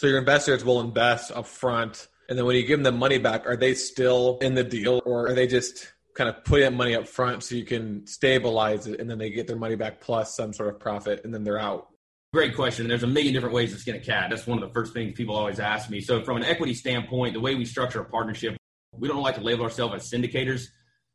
So 0.00 0.06
your 0.06 0.18
investors 0.18 0.64
will 0.64 0.80
invest 0.80 1.30
up 1.30 1.46
front, 1.46 2.08
and 2.30 2.38
then 2.38 2.46
when 2.46 2.56
you 2.56 2.62
give 2.62 2.78
them 2.78 2.84
the 2.84 2.98
money 2.98 3.18
back, 3.18 3.46
are 3.46 3.54
they 3.54 3.74
still 3.74 4.38
in 4.40 4.54
the 4.54 4.64
deal, 4.64 5.02
or 5.04 5.28
are 5.28 5.34
they 5.34 5.46
just 5.46 5.92
kind 6.14 6.30
of 6.30 6.42
putting 6.42 6.74
money 6.74 6.94
up 6.94 7.06
front 7.06 7.44
so 7.44 7.54
you 7.54 7.66
can 7.66 8.06
stabilize 8.06 8.86
it, 8.86 8.98
and 8.98 9.10
then 9.10 9.18
they 9.18 9.28
get 9.28 9.46
their 9.46 9.58
money 9.58 9.74
back 9.74 10.00
plus 10.00 10.34
some 10.34 10.54
sort 10.54 10.70
of 10.70 10.80
profit, 10.80 11.20
and 11.24 11.34
then 11.34 11.44
they're 11.44 11.58
out? 11.58 11.88
Great 12.32 12.56
question. 12.56 12.88
There's 12.88 13.02
a 13.02 13.06
million 13.06 13.34
different 13.34 13.54
ways 13.54 13.74
to 13.74 13.78
skin 13.78 13.94
a 13.94 14.00
cat. 14.00 14.30
That's 14.30 14.46
one 14.46 14.56
of 14.56 14.66
the 14.66 14.72
first 14.72 14.94
things 14.94 15.12
people 15.12 15.36
always 15.36 15.60
ask 15.60 15.90
me. 15.90 16.00
So, 16.00 16.22
from 16.22 16.38
an 16.38 16.44
equity 16.44 16.72
standpoint, 16.72 17.34
the 17.34 17.40
way 17.40 17.54
we 17.54 17.66
structure 17.66 18.00
a 18.00 18.04
partnership, 18.06 18.56
we 18.96 19.06
don't 19.06 19.22
like 19.22 19.34
to 19.34 19.42
label 19.42 19.64
ourselves 19.64 19.94
as 19.94 20.10
syndicators 20.10 20.68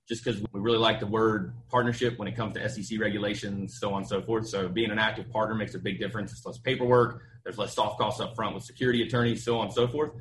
just 0.07 0.23
because 0.23 0.39
we 0.53 0.59
really 0.59 0.77
like 0.77 0.99
the 0.99 1.07
word 1.07 1.55
partnership 1.71 2.19
when 2.19 2.27
it 2.27 2.35
comes 2.35 2.53
to 2.53 2.69
SEC 2.69 2.99
regulations, 2.99 3.79
so 3.79 3.93
on 3.93 4.01
and 4.01 4.07
so 4.07 4.21
forth. 4.21 4.47
So 4.47 4.69
being 4.69 4.91
an 4.91 4.99
active 4.99 5.27
partner 5.31 5.55
makes 5.55 5.73
a 5.73 5.79
big 5.79 5.99
difference. 5.99 6.31
It's 6.31 6.45
less 6.45 6.59
paperwork. 6.59 7.23
There's 7.45 7.57
less 7.57 7.75
soft 7.75 7.99
costs 7.99 8.19
up 8.19 8.35
front 8.35 8.55
with 8.55 8.63
security 8.63 9.03
attorneys, 9.03 9.45
so 9.45 9.59
on 9.59 9.67
and 9.67 9.73
so 9.73 9.87
forth. 9.87 10.11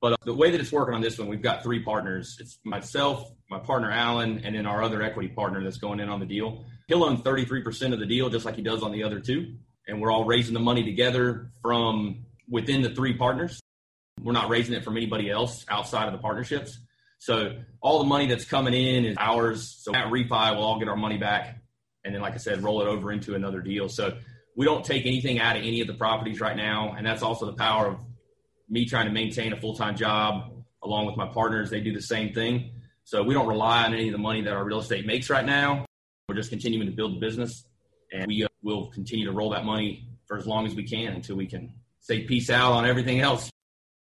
But 0.00 0.12
uh, 0.12 0.16
the 0.24 0.34
way 0.34 0.52
that 0.52 0.60
it's 0.60 0.70
working 0.70 0.94
on 0.94 1.00
this 1.00 1.18
one, 1.18 1.28
we've 1.28 1.42
got 1.42 1.62
three 1.62 1.82
partners. 1.82 2.36
It's 2.40 2.58
myself, 2.64 3.30
my 3.50 3.58
partner 3.58 3.90
Alan, 3.90 4.44
and 4.44 4.54
then 4.54 4.64
our 4.64 4.82
other 4.82 5.02
equity 5.02 5.28
partner 5.28 5.62
that's 5.62 5.78
going 5.78 5.98
in 5.98 6.08
on 6.08 6.20
the 6.20 6.26
deal. 6.26 6.64
He'll 6.86 7.02
own 7.02 7.22
33% 7.22 7.92
of 7.92 7.98
the 7.98 8.06
deal, 8.06 8.30
just 8.30 8.44
like 8.44 8.54
he 8.54 8.62
does 8.62 8.82
on 8.82 8.92
the 8.92 9.02
other 9.02 9.18
two. 9.18 9.56
And 9.88 10.00
we're 10.00 10.12
all 10.12 10.24
raising 10.24 10.54
the 10.54 10.60
money 10.60 10.84
together 10.84 11.50
from 11.62 12.26
within 12.48 12.82
the 12.82 12.90
three 12.90 13.16
partners. 13.16 13.60
We're 14.22 14.32
not 14.32 14.48
raising 14.48 14.74
it 14.74 14.84
from 14.84 14.96
anybody 14.96 15.30
else 15.30 15.64
outside 15.68 16.06
of 16.06 16.12
the 16.12 16.18
partnerships. 16.18 16.78
So 17.18 17.56
all 17.80 17.98
the 17.98 18.04
money 18.04 18.26
that's 18.26 18.44
coming 18.44 18.74
in 18.74 19.04
is 19.04 19.16
ours. 19.18 19.76
So 19.80 19.94
at 19.94 20.06
refi, 20.06 20.54
we'll 20.54 20.64
all 20.64 20.78
get 20.78 20.88
our 20.88 20.96
money 20.96 21.18
back. 21.18 21.58
And 22.04 22.14
then, 22.14 22.22
like 22.22 22.34
I 22.34 22.38
said, 22.38 22.62
roll 22.62 22.80
it 22.80 22.86
over 22.86 23.10
into 23.10 23.34
another 23.34 23.60
deal. 23.60 23.88
So 23.88 24.16
we 24.58 24.64
don't 24.64 24.84
take 24.84 25.06
anything 25.06 25.38
out 25.38 25.56
of 25.56 25.62
any 25.62 25.80
of 25.80 25.86
the 25.86 25.94
properties 25.94 26.40
right 26.40 26.56
now. 26.56 26.92
And 26.98 27.06
that's 27.06 27.22
also 27.22 27.46
the 27.46 27.52
power 27.52 27.86
of 27.86 28.04
me 28.68 28.86
trying 28.86 29.06
to 29.06 29.12
maintain 29.12 29.52
a 29.52 29.56
full 29.60 29.76
time 29.76 29.96
job 29.96 30.50
along 30.82 31.06
with 31.06 31.16
my 31.16 31.28
partners. 31.28 31.70
They 31.70 31.80
do 31.80 31.92
the 31.92 32.02
same 32.02 32.34
thing. 32.34 32.72
So 33.04 33.22
we 33.22 33.34
don't 33.34 33.46
rely 33.46 33.84
on 33.84 33.94
any 33.94 34.08
of 34.08 34.12
the 34.12 34.18
money 34.18 34.42
that 34.42 34.52
our 34.52 34.64
real 34.64 34.80
estate 34.80 35.06
makes 35.06 35.30
right 35.30 35.46
now. 35.46 35.86
We're 36.28 36.34
just 36.34 36.50
continuing 36.50 36.88
to 36.88 36.92
build 36.92 37.14
the 37.14 37.20
business. 37.20 37.64
And 38.12 38.26
we 38.26 38.42
uh, 38.42 38.48
will 38.64 38.88
continue 38.88 39.26
to 39.26 39.32
roll 39.32 39.50
that 39.50 39.64
money 39.64 40.08
for 40.26 40.36
as 40.36 40.44
long 40.44 40.66
as 40.66 40.74
we 40.74 40.82
can 40.82 41.12
until 41.12 41.36
we 41.36 41.46
can 41.46 41.74
say 42.00 42.24
peace 42.24 42.50
out 42.50 42.72
on 42.72 42.84
everything 42.84 43.20
else. 43.20 43.48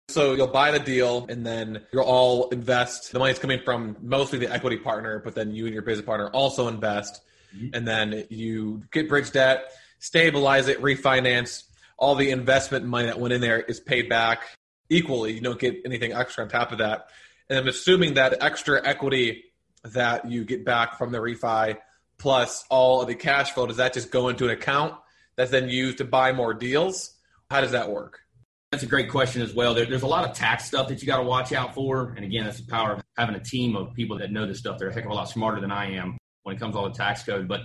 So 0.07 0.35
you'll 0.35 0.47
buy 0.47 0.71
the 0.71 0.79
deal 0.79 1.25
and 1.27 1.45
then 1.45 1.81
you'll 1.91 2.05
all 2.05 2.47
invest. 2.49 3.11
The 3.11 3.19
money's 3.19 3.39
coming 3.39 3.59
from 3.65 3.97
mostly 4.01 4.39
the 4.39 4.53
equity 4.53 4.77
partner, 4.77 5.19
but 5.19 5.35
then 5.35 5.53
you 5.53 5.65
and 5.65 5.73
your 5.73 5.83
business 5.83 6.05
partner 6.05 6.29
also 6.29 6.69
invest. 6.69 7.21
Mm-hmm. 7.53 7.67
And 7.73 7.85
then 7.85 8.25
you 8.29 8.83
get 8.93 9.09
bridge 9.09 9.31
debt, 9.31 9.69
stabilize 10.05 10.67
it, 10.67 10.81
refinance. 10.81 11.63
All 11.97 12.15
the 12.15 12.29
investment 12.29 12.85
money 12.85 13.07
that 13.07 13.19
went 13.19 13.33
in 13.33 13.41
there 13.41 13.59
is 13.59 13.79
paid 13.79 14.07
back 14.07 14.41
equally. 14.89 15.33
You 15.33 15.41
don't 15.41 15.59
get 15.59 15.77
anything 15.85 16.13
extra 16.13 16.43
on 16.43 16.49
top 16.49 16.71
of 16.71 16.77
that. 16.77 17.07
And 17.49 17.57
I'm 17.57 17.67
assuming 17.67 18.15
that 18.15 18.43
extra 18.43 18.85
equity 18.85 19.45
that 19.83 20.29
you 20.29 20.43
get 20.45 20.65
back 20.65 20.97
from 20.97 21.11
the 21.11 21.17
refi 21.19 21.77
plus 22.17 22.65
all 22.69 23.01
of 23.01 23.07
the 23.07 23.15
cash 23.15 23.51
flow, 23.51 23.65
does 23.65 23.77
that 23.77 23.93
just 23.93 24.11
go 24.11 24.29
into 24.29 24.45
an 24.45 24.51
account 24.51 24.93
that's 25.37 25.51
then 25.51 25.69
used 25.69 25.97
to 25.97 26.05
buy 26.05 26.31
more 26.31 26.53
deals? 26.53 27.11
How 27.49 27.61
does 27.61 27.71
that 27.71 27.89
work? 27.89 28.19
That's 28.71 28.83
a 28.83 28.87
great 28.87 29.09
question 29.09 29.41
as 29.41 29.53
well. 29.53 29.73
There, 29.73 29.85
there's 29.85 30.03
a 30.03 30.07
lot 30.07 30.29
of 30.29 30.35
tax 30.35 30.65
stuff 30.65 30.87
that 30.89 31.01
you 31.01 31.07
got 31.07 31.17
to 31.17 31.23
watch 31.23 31.53
out 31.53 31.73
for. 31.73 32.13
And 32.15 32.25
again, 32.25 32.45
that's 32.45 32.59
the 32.59 32.69
power 32.69 32.93
of 32.93 33.03
having 33.17 33.35
a 33.35 33.43
team 33.43 33.75
of 33.75 33.93
people 33.93 34.17
that 34.19 34.31
know 34.31 34.45
this 34.45 34.59
stuff. 34.59 34.77
They're 34.77 34.89
a 34.89 34.93
heck 34.93 35.05
of 35.05 35.11
a 35.11 35.13
lot 35.13 35.29
smarter 35.29 35.61
than 35.61 35.71
I 35.71 35.93
am 35.93 36.17
when 36.43 36.55
it 36.55 36.59
comes 36.59 36.73
to 36.73 36.79
all 36.79 36.89
the 36.89 36.95
tax 36.95 37.23
code. 37.23 37.47
But 37.47 37.61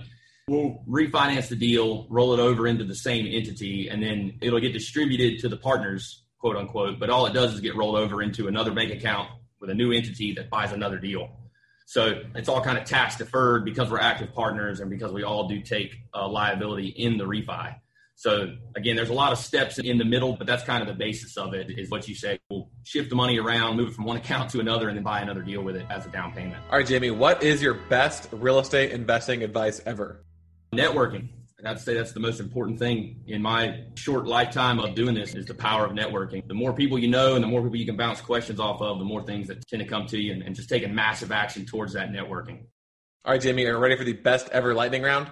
we'll 0.51 0.83
refinance 0.87 1.47
the 1.47 1.55
deal, 1.55 2.05
roll 2.09 2.33
it 2.33 2.39
over 2.39 2.67
into 2.67 2.83
the 2.83 2.95
same 2.95 3.25
entity, 3.25 3.87
and 3.89 4.03
then 4.03 4.37
it'll 4.41 4.59
get 4.59 4.73
distributed 4.73 5.39
to 5.39 5.47
the 5.47 5.55
partners, 5.55 6.23
quote 6.39 6.57
unquote. 6.57 6.99
But 6.99 7.09
all 7.09 7.25
it 7.25 7.33
does 7.33 7.53
is 7.53 7.61
get 7.61 7.75
rolled 7.75 7.95
over 7.95 8.21
into 8.21 8.49
another 8.49 8.71
bank 8.71 8.91
account 8.91 9.29
with 9.61 9.69
a 9.69 9.73
new 9.73 9.93
entity 9.93 10.33
that 10.33 10.49
buys 10.49 10.73
another 10.73 10.99
deal. 10.99 11.29
So 11.85 12.21
it's 12.35 12.49
all 12.49 12.61
kind 12.61 12.77
of 12.77 12.83
tax 12.83 13.17
deferred 13.17 13.63
because 13.63 13.89
we're 13.89 13.99
active 13.99 14.33
partners 14.33 14.81
and 14.81 14.89
because 14.89 15.13
we 15.13 15.23
all 15.23 15.47
do 15.47 15.61
take 15.61 15.95
uh, 16.13 16.27
liability 16.27 16.87
in 16.87 17.17
the 17.17 17.25
refi. 17.25 17.75
So 18.15 18.55
again, 18.75 18.95
there's 18.95 19.09
a 19.09 19.13
lot 19.13 19.31
of 19.31 19.39
steps 19.39 19.79
in 19.79 19.97
the 19.97 20.05
middle, 20.05 20.33
but 20.33 20.47
that's 20.47 20.63
kind 20.63 20.81
of 20.81 20.87
the 20.87 20.93
basis 20.93 21.37
of 21.37 21.53
it 21.53 21.71
is 21.77 21.89
what 21.89 22.07
you 22.07 22.15
say. 22.15 22.39
We'll 22.49 22.69
shift 22.83 23.09
the 23.09 23.15
money 23.15 23.39
around, 23.39 23.77
move 23.77 23.89
it 23.89 23.95
from 23.95 24.05
one 24.05 24.17
account 24.17 24.51
to 24.51 24.59
another, 24.59 24.89
and 24.89 24.97
then 24.97 25.03
buy 25.03 25.21
another 25.21 25.41
deal 25.41 25.63
with 25.63 25.75
it 25.75 25.85
as 25.89 26.05
a 26.05 26.09
down 26.09 26.33
payment. 26.33 26.61
All 26.69 26.77
right, 26.77 26.85
Jamie, 26.85 27.11
what 27.11 27.41
is 27.41 27.61
your 27.61 27.73
best 27.73 28.27
real 28.31 28.59
estate 28.59 28.91
investing 28.91 29.43
advice 29.43 29.81
ever? 29.85 30.23
Networking. 30.73 31.27
I'd 31.65 31.79
say 31.79 31.93
that's 31.93 32.13
the 32.13 32.19
most 32.19 32.39
important 32.39 32.79
thing 32.79 33.23
in 33.27 33.41
my 33.41 33.83
short 33.95 34.25
lifetime 34.25 34.79
of 34.79 34.95
doing 34.95 35.13
this 35.13 35.35
is 35.35 35.45
the 35.45 35.53
power 35.53 35.85
of 35.85 35.91
networking. 35.91 36.47
The 36.47 36.53
more 36.53 36.73
people 36.73 36.97
you 36.97 37.07
know 37.07 37.35
and 37.35 37.43
the 37.43 37.47
more 37.47 37.61
people 37.61 37.75
you 37.75 37.85
can 37.85 37.97
bounce 37.97 38.19
questions 38.21 38.59
off 38.59 38.81
of, 38.81 38.97
the 38.97 39.05
more 39.05 39.21
things 39.21 39.47
that 39.47 39.67
tend 39.67 39.83
to 39.83 39.87
come 39.87 40.07
to 40.07 40.17
you 40.17 40.33
and, 40.33 40.41
and 40.41 40.55
just 40.55 40.69
taking 40.69 40.95
massive 40.95 41.31
action 41.31 41.65
towards 41.65 41.93
that 41.93 42.11
networking. 42.11 42.63
All 43.25 43.33
right, 43.33 43.41
Jamie, 43.41 43.65
are 43.65 43.73
you 43.73 43.77
ready 43.77 43.95
for 43.95 44.05
the 44.05 44.13
best 44.13 44.49
ever 44.49 44.73
lightning 44.73 45.03
round? 45.03 45.27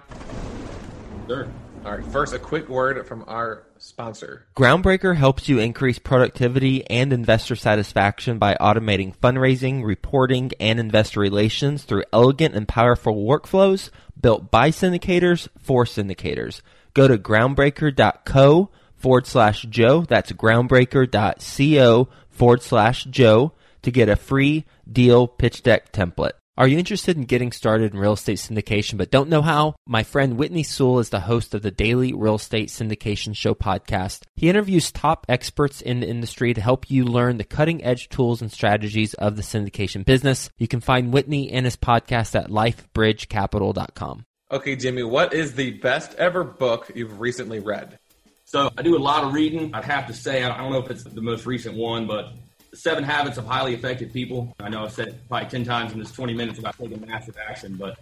Sure. 1.26 1.48
All 1.84 1.96
right, 1.96 2.04
first, 2.12 2.34
a 2.34 2.38
quick 2.38 2.68
word 2.68 3.04
from 3.06 3.24
our 3.26 3.66
sponsor. 3.80 4.46
Groundbreaker 4.56 5.16
helps 5.16 5.48
you 5.48 5.58
increase 5.58 5.98
productivity 5.98 6.88
and 6.88 7.12
investor 7.12 7.56
satisfaction 7.56 8.38
by 8.38 8.54
automating 8.60 9.16
fundraising, 9.16 9.84
reporting, 9.84 10.52
and 10.60 10.78
investor 10.78 11.20
relations 11.20 11.84
through 11.84 12.04
elegant 12.12 12.54
and 12.54 12.68
powerful 12.68 13.14
workflows 13.14 13.90
built 14.20 14.50
by 14.50 14.70
syndicators 14.70 15.48
for 15.58 15.84
syndicators. 15.84 16.60
Go 16.94 17.08
to 17.08 17.18
groundbreaker.co 17.18 18.70
forward 18.96 19.26
slash 19.26 19.62
Joe. 19.62 20.02
That's 20.02 20.32
groundbreaker.co 20.32 22.08
forward 22.28 22.62
slash 22.62 23.04
Joe 23.04 23.52
to 23.82 23.90
get 23.90 24.08
a 24.08 24.16
free 24.16 24.66
deal 24.90 25.26
pitch 25.26 25.62
deck 25.62 25.92
template. 25.92 26.32
Are 26.60 26.68
you 26.68 26.76
interested 26.76 27.16
in 27.16 27.22
getting 27.22 27.52
started 27.52 27.94
in 27.94 27.98
real 27.98 28.12
estate 28.12 28.36
syndication 28.36 28.98
but 28.98 29.10
don't 29.10 29.30
know 29.30 29.40
how? 29.40 29.76
My 29.86 30.02
friend 30.02 30.36
Whitney 30.36 30.62
Sewell 30.62 30.98
is 30.98 31.08
the 31.08 31.20
host 31.20 31.54
of 31.54 31.62
the 31.62 31.70
Daily 31.70 32.12
Real 32.12 32.34
Estate 32.34 32.68
Syndication 32.68 33.34
Show 33.34 33.54
podcast. 33.54 34.24
He 34.36 34.50
interviews 34.50 34.92
top 34.92 35.24
experts 35.26 35.80
in 35.80 36.00
the 36.00 36.06
industry 36.06 36.52
to 36.52 36.60
help 36.60 36.90
you 36.90 37.06
learn 37.06 37.38
the 37.38 37.44
cutting 37.44 37.82
edge 37.82 38.10
tools 38.10 38.42
and 38.42 38.52
strategies 38.52 39.14
of 39.14 39.36
the 39.36 39.42
syndication 39.42 40.04
business. 40.04 40.50
You 40.58 40.68
can 40.68 40.80
find 40.80 41.14
Whitney 41.14 41.50
and 41.50 41.64
his 41.64 41.76
podcast 41.76 42.38
at 42.38 42.50
lifebridgecapital.com. 42.50 44.26
Okay, 44.52 44.76
Jimmy, 44.76 45.02
what 45.02 45.32
is 45.32 45.54
the 45.54 45.70
best 45.78 46.14
ever 46.16 46.44
book 46.44 46.90
you've 46.94 47.20
recently 47.20 47.60
read? 47.60 47.98
So 48.44 48.70
I 48.76 48.82
do 48.82 48.98
a 48.98 49.00
lot 49.00 49.24
of 49.24 49.32
reading. 49.32 49.74
I'd 49.74 49.86
have 49.86 50.08
to 50.08 50.12
say, 50.12 50.44
I 50.44 50.58
don't 50.58 50.72
know 50.72 50.84
if 50.84 50.90
it's 50.90 51.04
the 51.04 51.22
most 51.22 51.46
recent 51.46 51.74
one, 51.74 52.06
but 52.06 52.34
Seven 52.72 53.02
Habits 53.02 53.36
of 53.36 53.46
Highly 53.46 53.74
Effective 53.74 54.12
People. 54.12 54.54
I 54.60 54.68
know 54.68 54.84
I've 54.84 54.92
said 54.92 55.18
probably 55.28 55.48
10 55.48 55.64
times 55.64 55.92
in 55.92 55.98
this 55.98 56.12
20 56.12 56.34
minutes 56.34 56.58
about 56.58 56.78
taking 56.78 57.04
massive 57.06 57.36
action, 57.48 57.74
but 57.74 57.98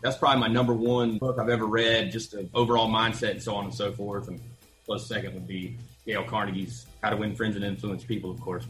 that's 0.00 0.16
probably 0.16 0.40
my 0.40 0.46
number 0.46 0.72
one 0.72 1.18
book 1.18 1.38
I've 1.38 1.48
ever 1.48 1.66
read, 1.66 2.12
just 2.12 2.30
the 2.30 2.48
overall 2.54 2.88
mindset 2.88 3.32
and 3.32 3.42
so 3.42 3.54
on 3.56 3.64
and 3.64 3.74
so 3.74 3.90
forth. 3.90 4.28
And 4.28 4.40
close 4.86 5.08
second 5.08 5.34
would 5.34 5.48
be 5.48 5.76
Dale 6.06 6.22
Carnegie's 6.22 6.86
How 7.02 7.10
to 7.10 7.16
Win 7.16 7.34
Friends 7.34 7.56
and 7.56 7.64
Influence 7.64 8.04
People, 8.04 8.30
of 8.30 8.40
course. 8.40 8.64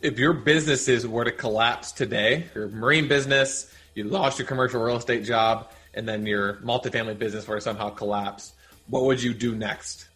If 0.00 0.18
your 0.18 0.32
businesses 0.32 1.06
were 1.06 1.24
to 1.24 1.32
collapse 1.32 1.92
today, 1.92 2.46
your 2.54 2.68
marine 2.68 3.06
business, 3.06 3.72
you 3.94 4.04
lost 4.04 4.40
your 4.40 4.48
commercial 4.48 4.82
real 4.82 4.96
estate 4.96 5.24
job, 5.24 5.70
and 5.94 6.08
then 6.08 6.26
your 6.26 6.54
multifamily 6.54 7.18
business 7.18 7.46
were 7.46 7.56
to 7.56 7.60
somehow 7.60 7.90
collapse, 7.90 8.52
what 8.88 9.04
would 9.04 9.22
you 9.22 9.32
do 9.32 9.54
next? 9.54 10.08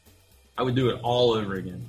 I 0.59 0.64
would 0.64 0.74
do 0.74 0.88
it 0.88 1.00
all 1.05 1.33
over 1.33 1.55
again. 1.55 1.87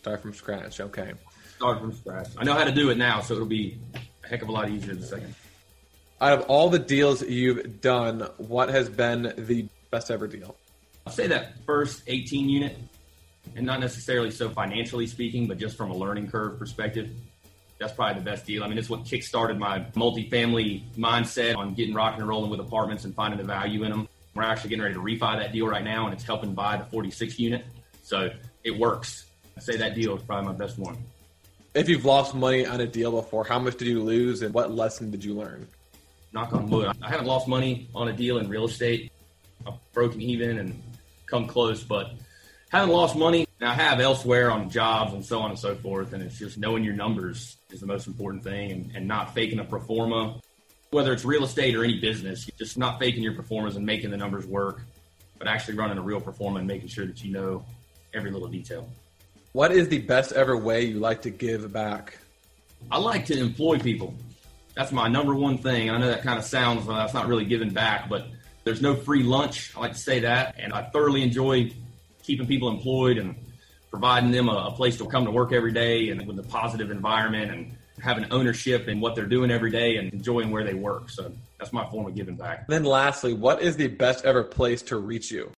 Start 0.00 0.20
from 0.20 0.34
scratch. 0.34 0.80
Okay 0.80 1.14
start 1.56 1.80
from 1.80 1.92
scratch. 1.92 2.28
I 2.36 2.44
know 2.44 2.54
how 2.54 2.64
to 2.64 2.72
do 2.72 2.90
it 2.90 2.98
now, 2.98 3.20
so 3.20 3.34
it'll 3.34 3.46
be 3.46 3.78
a 4.24 4.28
heck 4.28 4.42
of 4.42 4.48
a 4.48 4.52
lot 4.52 4.68
easier 4.68 4.92
in 4.92 4.98
a 4.98 5.06
second. 5.06 5.34
Out 6.20 6.32
of 6.32 6.42
all 6.42 6.70
the 6.70 6.78
deals 6.78 7.22
you've 7.22 7.80
done, 7.80 8.28
what 8.38 8.68
has 8.68 8.88
been 8.88 9.32
the 9.36 9.66
best 9.90 10.10
ever 10.10 10.26
deal? 10.26 10.56
I'll 11.06 11.12
say 11.12 11.26
that 11.26 11.58
first 11.66 12.02
18 12.06 12.48
unit, 12.48 12.78
and 13.56 13.66
not 13.66 13.80
necessarily 13.80 14.30
so 14.30 14.48
financially 14.48 15.06
speaking, 15.06 15.46
but 15.46 15.58
just 15.58 15.76
from 15.76 15.90
a 15.90 15.96
learning 15.96 16.30
curve 16.30 16.58
perspective. 16.58 17.10
That's 17.78 17.92
probably 17.92 18.20
the 18.20 18.24
best 18.24 18.46
deal. 18.46 18.62
I 18.64 18.68
mean, 18.68 18.78
it's 18.78 18.88
what 18.88 19.04
kickstarted 19.04 19.58
my 19.58 19.80
multifamily 19.94 20.82
mindset 20.96 21.56
on 21.56 21.74
getting 21.74 21.94
rocking 21.94 22.20
and 22.20 22.28
rolling 22.28 22.50
with 22.50 22.60
apartments 22.60 23.04
and 23.04 23.14
finding 23.14 23.38
the 23.38 23.44
value 23.44 23.82
in 23.82 23.90
them. 23.90 24.08
We're 24.34 24.44
actually 24.44 24.70
getting 24.70 24.84
ready 24.84 24.94
to 24.94 25.00
refi 25.00 25.38
that 25.38 25.52
deal 25.52 25.66
right 25.66 25.84
now, 25.84 26.06
and 26.06 26.14
it's 26.14 26.24
helping 26.24 26.54
buy 26.54 26.76
the 26.76 26.84
46 26.86 27.38
unit. 27.38 27.64
So 28.02 28.30
it 28.62 28.78
works. 28.78 29.26
I 29.56 29.60
say 29.60 29.76
that 29.76 29.94
deal 29.94 30.16
is 30.16 30.22
probably 30.22 30.52
my 30.52 30.56
best 30.56 30.78
one. 30.78 30.96
If 31.74 31.88
you've 31.88 32.04
lost 32.04 32.36
money 32.36 32.64
on 32.64 32.80
a 32.80 32.86
deal 32.86 33.10
before, 33.10 33.42
how 33.42 33.58
much 33.58 33.76
did 33.76 33.88
you 33.88 34.00
lose 34.00 34.42
and 34.42 34.54
what 34.54 34.70
lesson 34.70 35.10
did 35.10 35.24
you 35.24 35.34
learn? 35.34 35.66
Knock 36.32 36.52
on 36.52 36.70
wood. 36.70 36.96
I 37.02 37.10
haven't 37.10 37.26
lost 37.26 37.48
money 37.48 37.88
on 37.96 38.06
a 38.06 38.12
deal 38.12 38.38
in 38.38 38.48
real 38.48 38.66
estate. 38.66 39.10
I've 39.66 39.74
broken 39.92 40.22
even 40.22 40.58
and 40.58 40.80
come 41.26 41.48
close, 41.48 41.82
but 41.82 42.12
haven't 42.68 42.90
lost 42.90 43.16
money. 43.16 43.48
And 43.60 43.68
I 43.68 43.74
have 43.74 43.98
elsewhere 43.98 44.52
on 44.52 44.70
jobs 44.70 45.14
and 45.14 45.24
so 45.24 45.40
on 45.40 45.50
and 45.50 45.58
so 45.58 45.74
forth. 45.74 46.12
And 46.12 46.22
it's 46.22 46.38
just 46.38 46.58
knowing 46.58 46.84
your 46.84 46.94
numbers 46.94 47.56
is 47.70 47.80
the 47.80 47.86
most 47.86 48.06
important 48.06 48.44
thing 48.44 48.70
and, 48.70 48.92
and 48.94 49.08
not 49.08 49.34
faking 49.34 49.58
a 49.58 49.64
pro 49.64 49.80
forma. 49.80 50.40
Whether 50.90 51.12
it's 51.12 51.24
real 51.24 51.42
estate 51.42 51.74
or 51.74 51.82
any 51.82 51.98
business, 51.98 52.48
just 52.56 52.78
not 52.78 53.00
faking 53.00 53.24
your 53.24 53.32
pro 53.32 53.42
forma 53.42 53.70
and 53.70 53.84
making 53.84 54.10
the 54.10 54.16
numbers 54.16 54.46
work, 54.46 54.82
but 55.38 55.48
actually 55.48 55.74
running 55.74 55.98
a 55.98 56.02
real 56.02 56.20
pro 56.20 56.32
forma 56.32 56.58
and 56.58 56.68
making 56.68 56.86
sure 56.86 57.04
that 57.04 57.24
you 57.24 57.32
know 57.32 57.64
every 58.12 58.30
little 58.30 58.46
detail. 58.46 58.88
What 59.54 59.70
is 59.70 59.86
the 59.86 59.98
best 59.98 60.32
ever 60.32 60.56
way 60.56 60.86
you 60.86 60.98
like 60.98 61.22
to 61.22 61.30
give 61.30 61.72
back? 61.72 62.18
I 62.90 62.98
like 62.98 63.26
to 63.26 63.38
employ 63.38 63.78
people. 63.78 64.12
That's 64.74 64.90
my 64.90 65.06
number 65.06 65.32
one 65.32 65.58
thing. 65.58 65.90
I 65.90 65.98
know 65.98 66.08
that 66.08 66.24
kind 66.24 66.40
of 66.40 66.44
sounds 66.44 66.88
uh, 66.88 66.92
that's 66.94 67.14
not 67.14 67.28
really 67.28 67.44
giving 67.44 67.70
back, 67.70 68.08
but 68.08 68.26
there's 68.64 68.82
no 68.82 68.96
free 68.96 69.22
lunch. 69.22 69.70
I 69.76 69.78
like 69.78 69.92
to 69.92 69.98
say 69.98 70.18
that, 70.18 70.56
and 70.58 70.72
I 70.72 70.82
thoroughly 70.82 71.22
enjoy 71.22 71.70
keeping 72.24 72.48
people 72.48 72.68
employed 72.68 73.16
and 73.16 73.36
providing 73.92 74.32
them 74.32 74.48
a, 74.48 74.56
a 74.56 74.72
place 74.72 74.96
to 74.96 75.06
come 75.06 75.24
to 75.24 75.30
work 75.30 75.52
every 75.52 75.72
day 75.72 76.08
and 76.08 76.26
with 76.26 76.36
a 76.40 76.42
positive 76.42 76.90
environment 76.90 77.52
and 77.52 77.76
having 78.02 78.26
ownership 78.32 78.88
in 78.88 79.00
what 79.00 79.14
they're 79.14 79.24
doing 79.24 79.52
every 79.52 79.70
day 79.70 79.98
and 79.98 80.12
enjoying 80.12 80.50
where 80.50 80.64
they 80.64 80.74
work. 80.74 81.10
So 81.10 81.30
that's 81.60 81.72
my 81.72 81.88
form 81.92 82.08
of 82.08 82.16
giving 82.16 82.34
back. 82.34 82.66
Then 82.66 82.82
lastly, 82.82 83.34
what 83.34 83.62
is 83.62 83.76
the 83.76 83.86
best 83.86 84.24
ever 84.24 84.42
place 84.42 84.82
to 84.82 84.96
reach 84.96 85.30
you? 85.30 85.52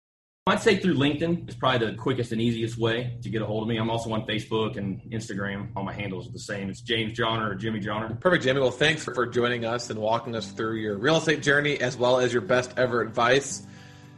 I'd 0.47 0.61
say 0.61 0.77
through 0.77 0.95
LinkedIn 0.95 1.49
is 1.49 1.55
probably 1.55 1.87
the 1.87 1.93
quickest 1.95 2.31
and 2.31 2.39
easiest 2.39 2.77
way 2.77 3.17
to 3.21 3.29
get 3.29 3.41
a 3.41 3.45
hold 3.45 3.63
of 3.63 3.69
me. 3.69 3.77
I'm 3.77 3.89
also 3.89 4.11
on 4.13 4.25
Facebook 4.25 4.77
and 4.77 5.01
Instagram. 5.11 5.69
All 5.75 5.83
my 5.83 5.93
handles 5.93 6.27
are 6.27 6.31
the 6.31 6.39
same. 6.39 6.69
It's 6.69 6.81
James 6.81 7.17
Johnner 7.17 7.49
or 7.49 7.55
Jimmy 7.55 7.79
Johnner. 7.79 8.15
Perfect, 8.19 8.43
Jimmy. 8.43 8.61
Well, 8.61 8.71
thanks 8.71 9.03
for 9.03 9.25
joining 9.25 9.65
us 9.65 9.89
and 9.89 9.99
walking 9.99 10.35
us 10.35 10.51
through 10.51 10.75
your 10.75 10.97
real 10.97 11.17
estate 11.17 11.41
journey 11.41 11.79
as 11.79 11.97
well 11.97 12.19
as 12.19 12.31
your 12.31 12.41
best 12.41 12.73
ever 12.77 13.01
advice. 13.01 13.65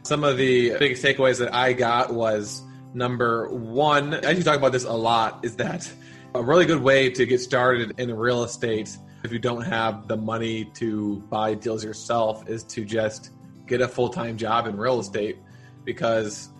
Some 0.02 0.24
of 0.24 0.36
the 0.36 0.76
biggest 0.78 1.04
takeaways 1.04 1.38
that 1.38 1.54
I 1.54 1.72
got 1.72 2.12
was 2.12 2.62
number 2.94 3.48
one, 3.48 4.14
as 4.14 4.38
you 4.38 4.44
talk 4.44 4.56
about 4.56 4.72
this 4.72 4.84
a 4.84 4.92
lot, 4.92 5.44
is 5.44 5.56
that 5.56 5.92
a 6.34 6.42
really 6.42 6.64
good 6.64 6.82
way 6.82 7.10
to 7.10 7.26
get 7.26 7.40
started 7.40 7.98
in 7.98 8.14
real 8.14 8.44
estate 8.44 8.96
if 9.22 9.32
you 9.32 9.38
don't 9.38 9.62
have 9.62 10.08
the 10.08 10.16
money 10.16 10.64
to 10.74 11.16
buy 11.28 11.54
deals 11.54 11.84
yourself 11.84 12.48
is 12.48 12.64
to 12.64 12.84
just 12.84 13.30
get 13.66 13.80
a 13.80 13.88
full 13.88 14.08
time 14.08 14.36
job 14.36 14.66
in 14.66 14.76
real 14.76 15.00
estate 15.00 15.36
because 15.84 16.50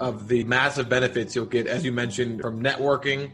of 0.00 0.28
the 0.28 0.44
massive 0.44 0.88
benefits 0.88 1.34
you'll 1.34 1.46
get, 1.46 1.66
as 1.66 1.84
you 1.84 1.92
mentioned, 1.92 2.40
from 2.40 2.62
networking 2.62 3.30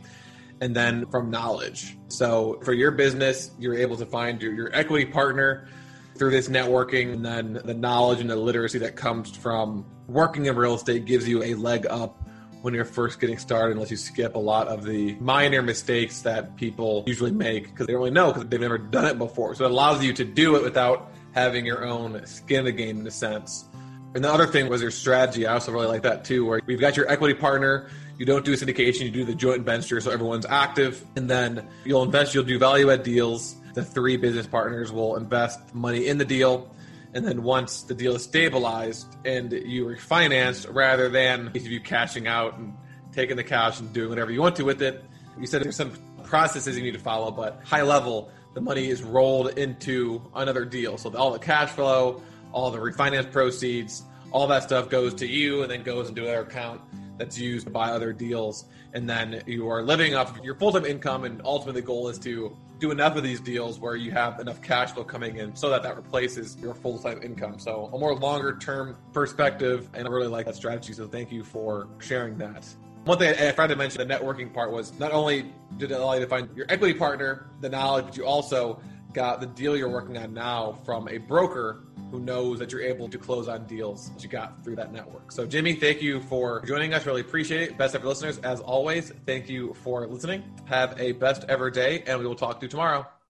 and 0.60 0.74
then 0.74 1.06
from 1.06 1.30
knowledge. 1.30 1.96
So 2.08 2.60
for 2.62 2.72
your 2.72 2.90
business, 2.90 3.50
you're 3.58 3.74
able 3.74 3.96
to 3.96 4.06
find 4.06 4.40
your, 4.40 4.54
your 4.54 4.74
equity 4.74 5.04
partner 5.04 5.68
through 6.16 6.30
this 6.30 6.48
networking, 6.48 7.12
and 7.12 7.24
then 7.24 7.60
the 7.64 7.74
knowledge 7.74 8.20
and 8.20 8.30
the 8.30 8.36
literacy 8.36 8.78
that 8.78 8.96
comes 8.96 9.36
from 9.36 9.84
working 10.06 10.46
in 10.46 10.54
real 10.54 10.74
estate 10.74 11.04
gives 11.04 11.28
you 11.28 11.42
a 11.42 11.54
leg 11.54 11.86
up 11.90 12.20
when 12.62 12.72
you're 12.72 12.84
first 12.84 13.20
getting 13.20 13.36
started 13.36 13.72
and 13.72 13.80
lets 13.80 13.90
you 13.90 13.96
skip 13.96 14.36
a 14.36 14.38
lot 14.38 14.68
of 14.68 14.84
the 14.84 15.14
minor 15.16 15.60
mistakes 15.60 16.22
that 16.22 16.56
people 16.56 17.04
usually 17.06 17.30
make 17.30 17.64
because 17.64 17.86
they 17.86 17.92
don't 17.92 18.00
really 18.00 18.10
know 18.10 18.32
because 18.32 18.48
they've 18.48 18.60
never 18.60 18.78
done 18.78 19.04
it 19.04 19.18
before. 19.18 19.54
So 19.54 19.66
it 19.66 19.70
allows 19.70 20.02
you 20.02 20.14
to 20.14 20.24
do 20.24 20.56
it 20.56 20.62
without 20.62 21.12
having 21.32 21.66
your 21.66 21.84
own 21.84 22.24
skin 22.26 22.60
in 22.60 22.64
the 22.64 22.72
game 22.72 23.00
in 23.00 23.06
a 23.06 23.10
sense. 23.10 23.68
And 24.14 24.24
the 24.24 24.32
other 24.32 24.46
thing 24.46 24.68
was 24.68 24.80
your 24.80 24.92
strategy. 24.92 25.46
I 25.46 25.54
also 25.54 25.72
really 25.72 25.88
like 25.88 26.02
that 26.02 26.24
too, 26.24 26.46
where 26.46 26.60
we've 26.66 26.80
got 26.80 26.96
your 26.96 27.10
equity 27.10 27.34
partner. 27.34 27.88
You 28.16 28.24
don't 28.24 28.44
do 28.44 28.54
syndication, 28.54 29.00
you 29.00 29.10
do 29.10 29.24
the 29.24 29.34
joint 29.34 29.64
venture 29.64 30.00
so 30.00 30.12
everyone's 30.12 30.46
active. 30.46 31.04
And 31.16 31.28
then 31.28 31.68
you'll 31.84 32.04
invest, 32.04 32.32
you'll 32.32 32.44
do 32.44 32.58
value 32.58 32.90
add 32.92 33.02
deals. 33.02 33.56
The 33.74 33.84
three 33.84 34.16
business 34.16 34.46
partners 34.46 34.92
will 34.92 35.16
invest 35.16 35.74
money 35.74 36.06
in 36.06 36.18
the 36.18 36.24
deal. 36.24 36.70
And 37.12 37.26
then 37.26 37.42
once 37.42 37.82
the 37.82 37.94
deal 37.94 38.14
is 38.14 38.22
stabilized 38.22 39.06
and 39.24 39.52
you 39.52 39.86
refinance, 39.86 40.66
rather 40.72 41.08
than 41.08 41.50
you 41.54 41.80
cashing 41.80 42.28
out 42.28 42.56
and 42.58 42.72
taking 43.12 43.36
the 43.36 43.44
cash 43.44 43.80
and 43.80 43.92
doing 43.92 44.10
whatever 44.10 44.30
you 44.30 44.40
want 44.40 44.54
to 44.56 44.64
with 44.64 44.80
it, 44.80 45.04
you 45.38 45.46
said 45.46 45.62
there's 45.62 45.76
some 45.76 45.92
processes 46.22 46.76
you 46.76 46.82
need 46.82 46.94
to 46.94 47.00
follow, 47.00 47.30
but 47.32 47.60
high 47.64 47.82
level, 47.82 48.30
the 48.54 48.60
money 48.60 48.88
is 48.88 49.02
rolled 49.02 49.58
into 49.58 50.22
another 50.34 50.64
deal. 50.64 50.98
So 50.98 51.14
all 51.16 51.32
the 51.32 51.38
cash 51.38 51.70
flow, 51.70 52.22
all 52.54 52.70
the 52.70 52.78
refinance 52.78 53.30
proceeds, 53.30 54.04
all 54.30 54.46
that 54.46 54.62
stuff 54.62 54.88
goes 54.88 55.12
to 55.14 55.26
you 55.26 55.62
and 55.62 55.70
then 55.70 55.82
goes 55.82 56.08
into 56.08 56.22
another 56.22 56.40
account 56.40 56.80
that's 57.18 57.38
used 57.38 57.66
to 57.66 57.72
buy 57.72 57.90
other 57.90 58.12
deals. 58.12 58.64
And 58.94 59.10
then 59.10 59.42
you 59.46 59.68
are 59.68 59.82
living 59.82 60.14
off 60.14 60.38
your 60.42 60.54
full 60.54 60.72
time 60.72 60.84
income. 60.84 61.24
And 61.24 61.42
ultimately, 61.44 61.80
the 61.80 61.86
goal 61.86 62.08
is 62.08 62.18
to 62.20 62.56
do 62.78 62.90
enough 62.90 63.16
of 63.16 63.22
these 63.24 63.40
deals 63.40 63.78
where 63.80 63.96
you 63.96 64.12
have 64.12 64.40
enough 64.40 64.62
cash 64.62 64.92
flow 64.92 65.04
coming 65.04 65.36
in 65.36 65.54
so 65.54 65.68
that 65.70 65.82
that 65.82 65.96
replaces 65.96 66.56
your 66.58 66.74
full 66.74 66.98
time 66.98 67.20
income. 67.22 67.58
So, 67.58 67.90
a 67.92 67.98
more 67.98 68.14
longer 68.14 68.56
term 68.56 68.96
perspective. 69.12 69.88
And 69.94 70.06
I 70.06 70.10
really 70.10 70.28
like 70.28 70.46
that 70.46 70.54
strategy. 70.54 70.92
So, 70.92 71.08
thank 71.08 71.32
you 71.32 71.42
for 71.42 71.88
sharing 71.98 72.38
that. 72.38 72.66
One 73.04 73.18
thing 73.18 73.34
I 73.34 73.50
forgot 73.50 73.66
to 73.66 73.76
mention 73.76 74.06
the 74.06 74.14
networking 74.14 74.54
part 74.54 74.72
was 74.72 74.98
not 74.98 75.12
only 75.12 75.52
did 75.76 75.90
it 75.90 76.00
allow 76.00 76.14
you 76.14 76.20
to 76.20 76.26
find 76.26 76.48
your 76.56 76.66
equity 76.70 76.94
partner, 76.94 77.50
the 77.60 77.68
knowledge, 77.68 78.06
but 78.06 78.16
you 78.16 78.24
also 78.24 78.80
got 79.14 79.40
the 79.40 79.46
deal 79.46 79.76
you're 79.76 79.88
working 79.88 80.18
on 80.18 80.34
now 80.34 80.72
from 80.84 81.08
a 81.08 81.18
broker 81.18 81.84
who 82.10 82.20
knows 82.20 82.58
that 82.58 82.70
you're 82.70 82.82
able 82.82 83.08
to 83.08 83.18
close 83.18 83.48
on 83.48 83.64
deals 83.66 84.10
that 84.10 84.22
you 84.22 84.28
got 84.28 84.62
through 84.62 84.76
that 84.76 84.92
network. 84.92 85.32
So, 85.32 85.46
Jimmy, 85.46 85.74
thank 85.74 86.02
you 86.02 86.20
for 86.20 86.60
joining 86.66 86.92
us. 86.92 87.06
Really 87.06 87.22
appreciate 87.22 87.62
it. 87.62 87.78
Best 87.78 87.94
ever 87.94 88.06
listeners, 88.06 88.38
as 88.38 88.60
always, 88.60 89.12
thank 89.26 89.48
you 89.48 89.74
for 89.82 90.06
listening. 90.06 90.42
Have 90.66 91.00
a 91.00 91.12
best 91.12 91.44
ever 91.48 91.70
day, 91.70 92.02
and 92.06 92.18
we 92.18 92.26
will 92.26 92.34
talk 92.34 92.60
to 92.60 92.66
you 92.66 92.70
tomorrow. 92.70 93.06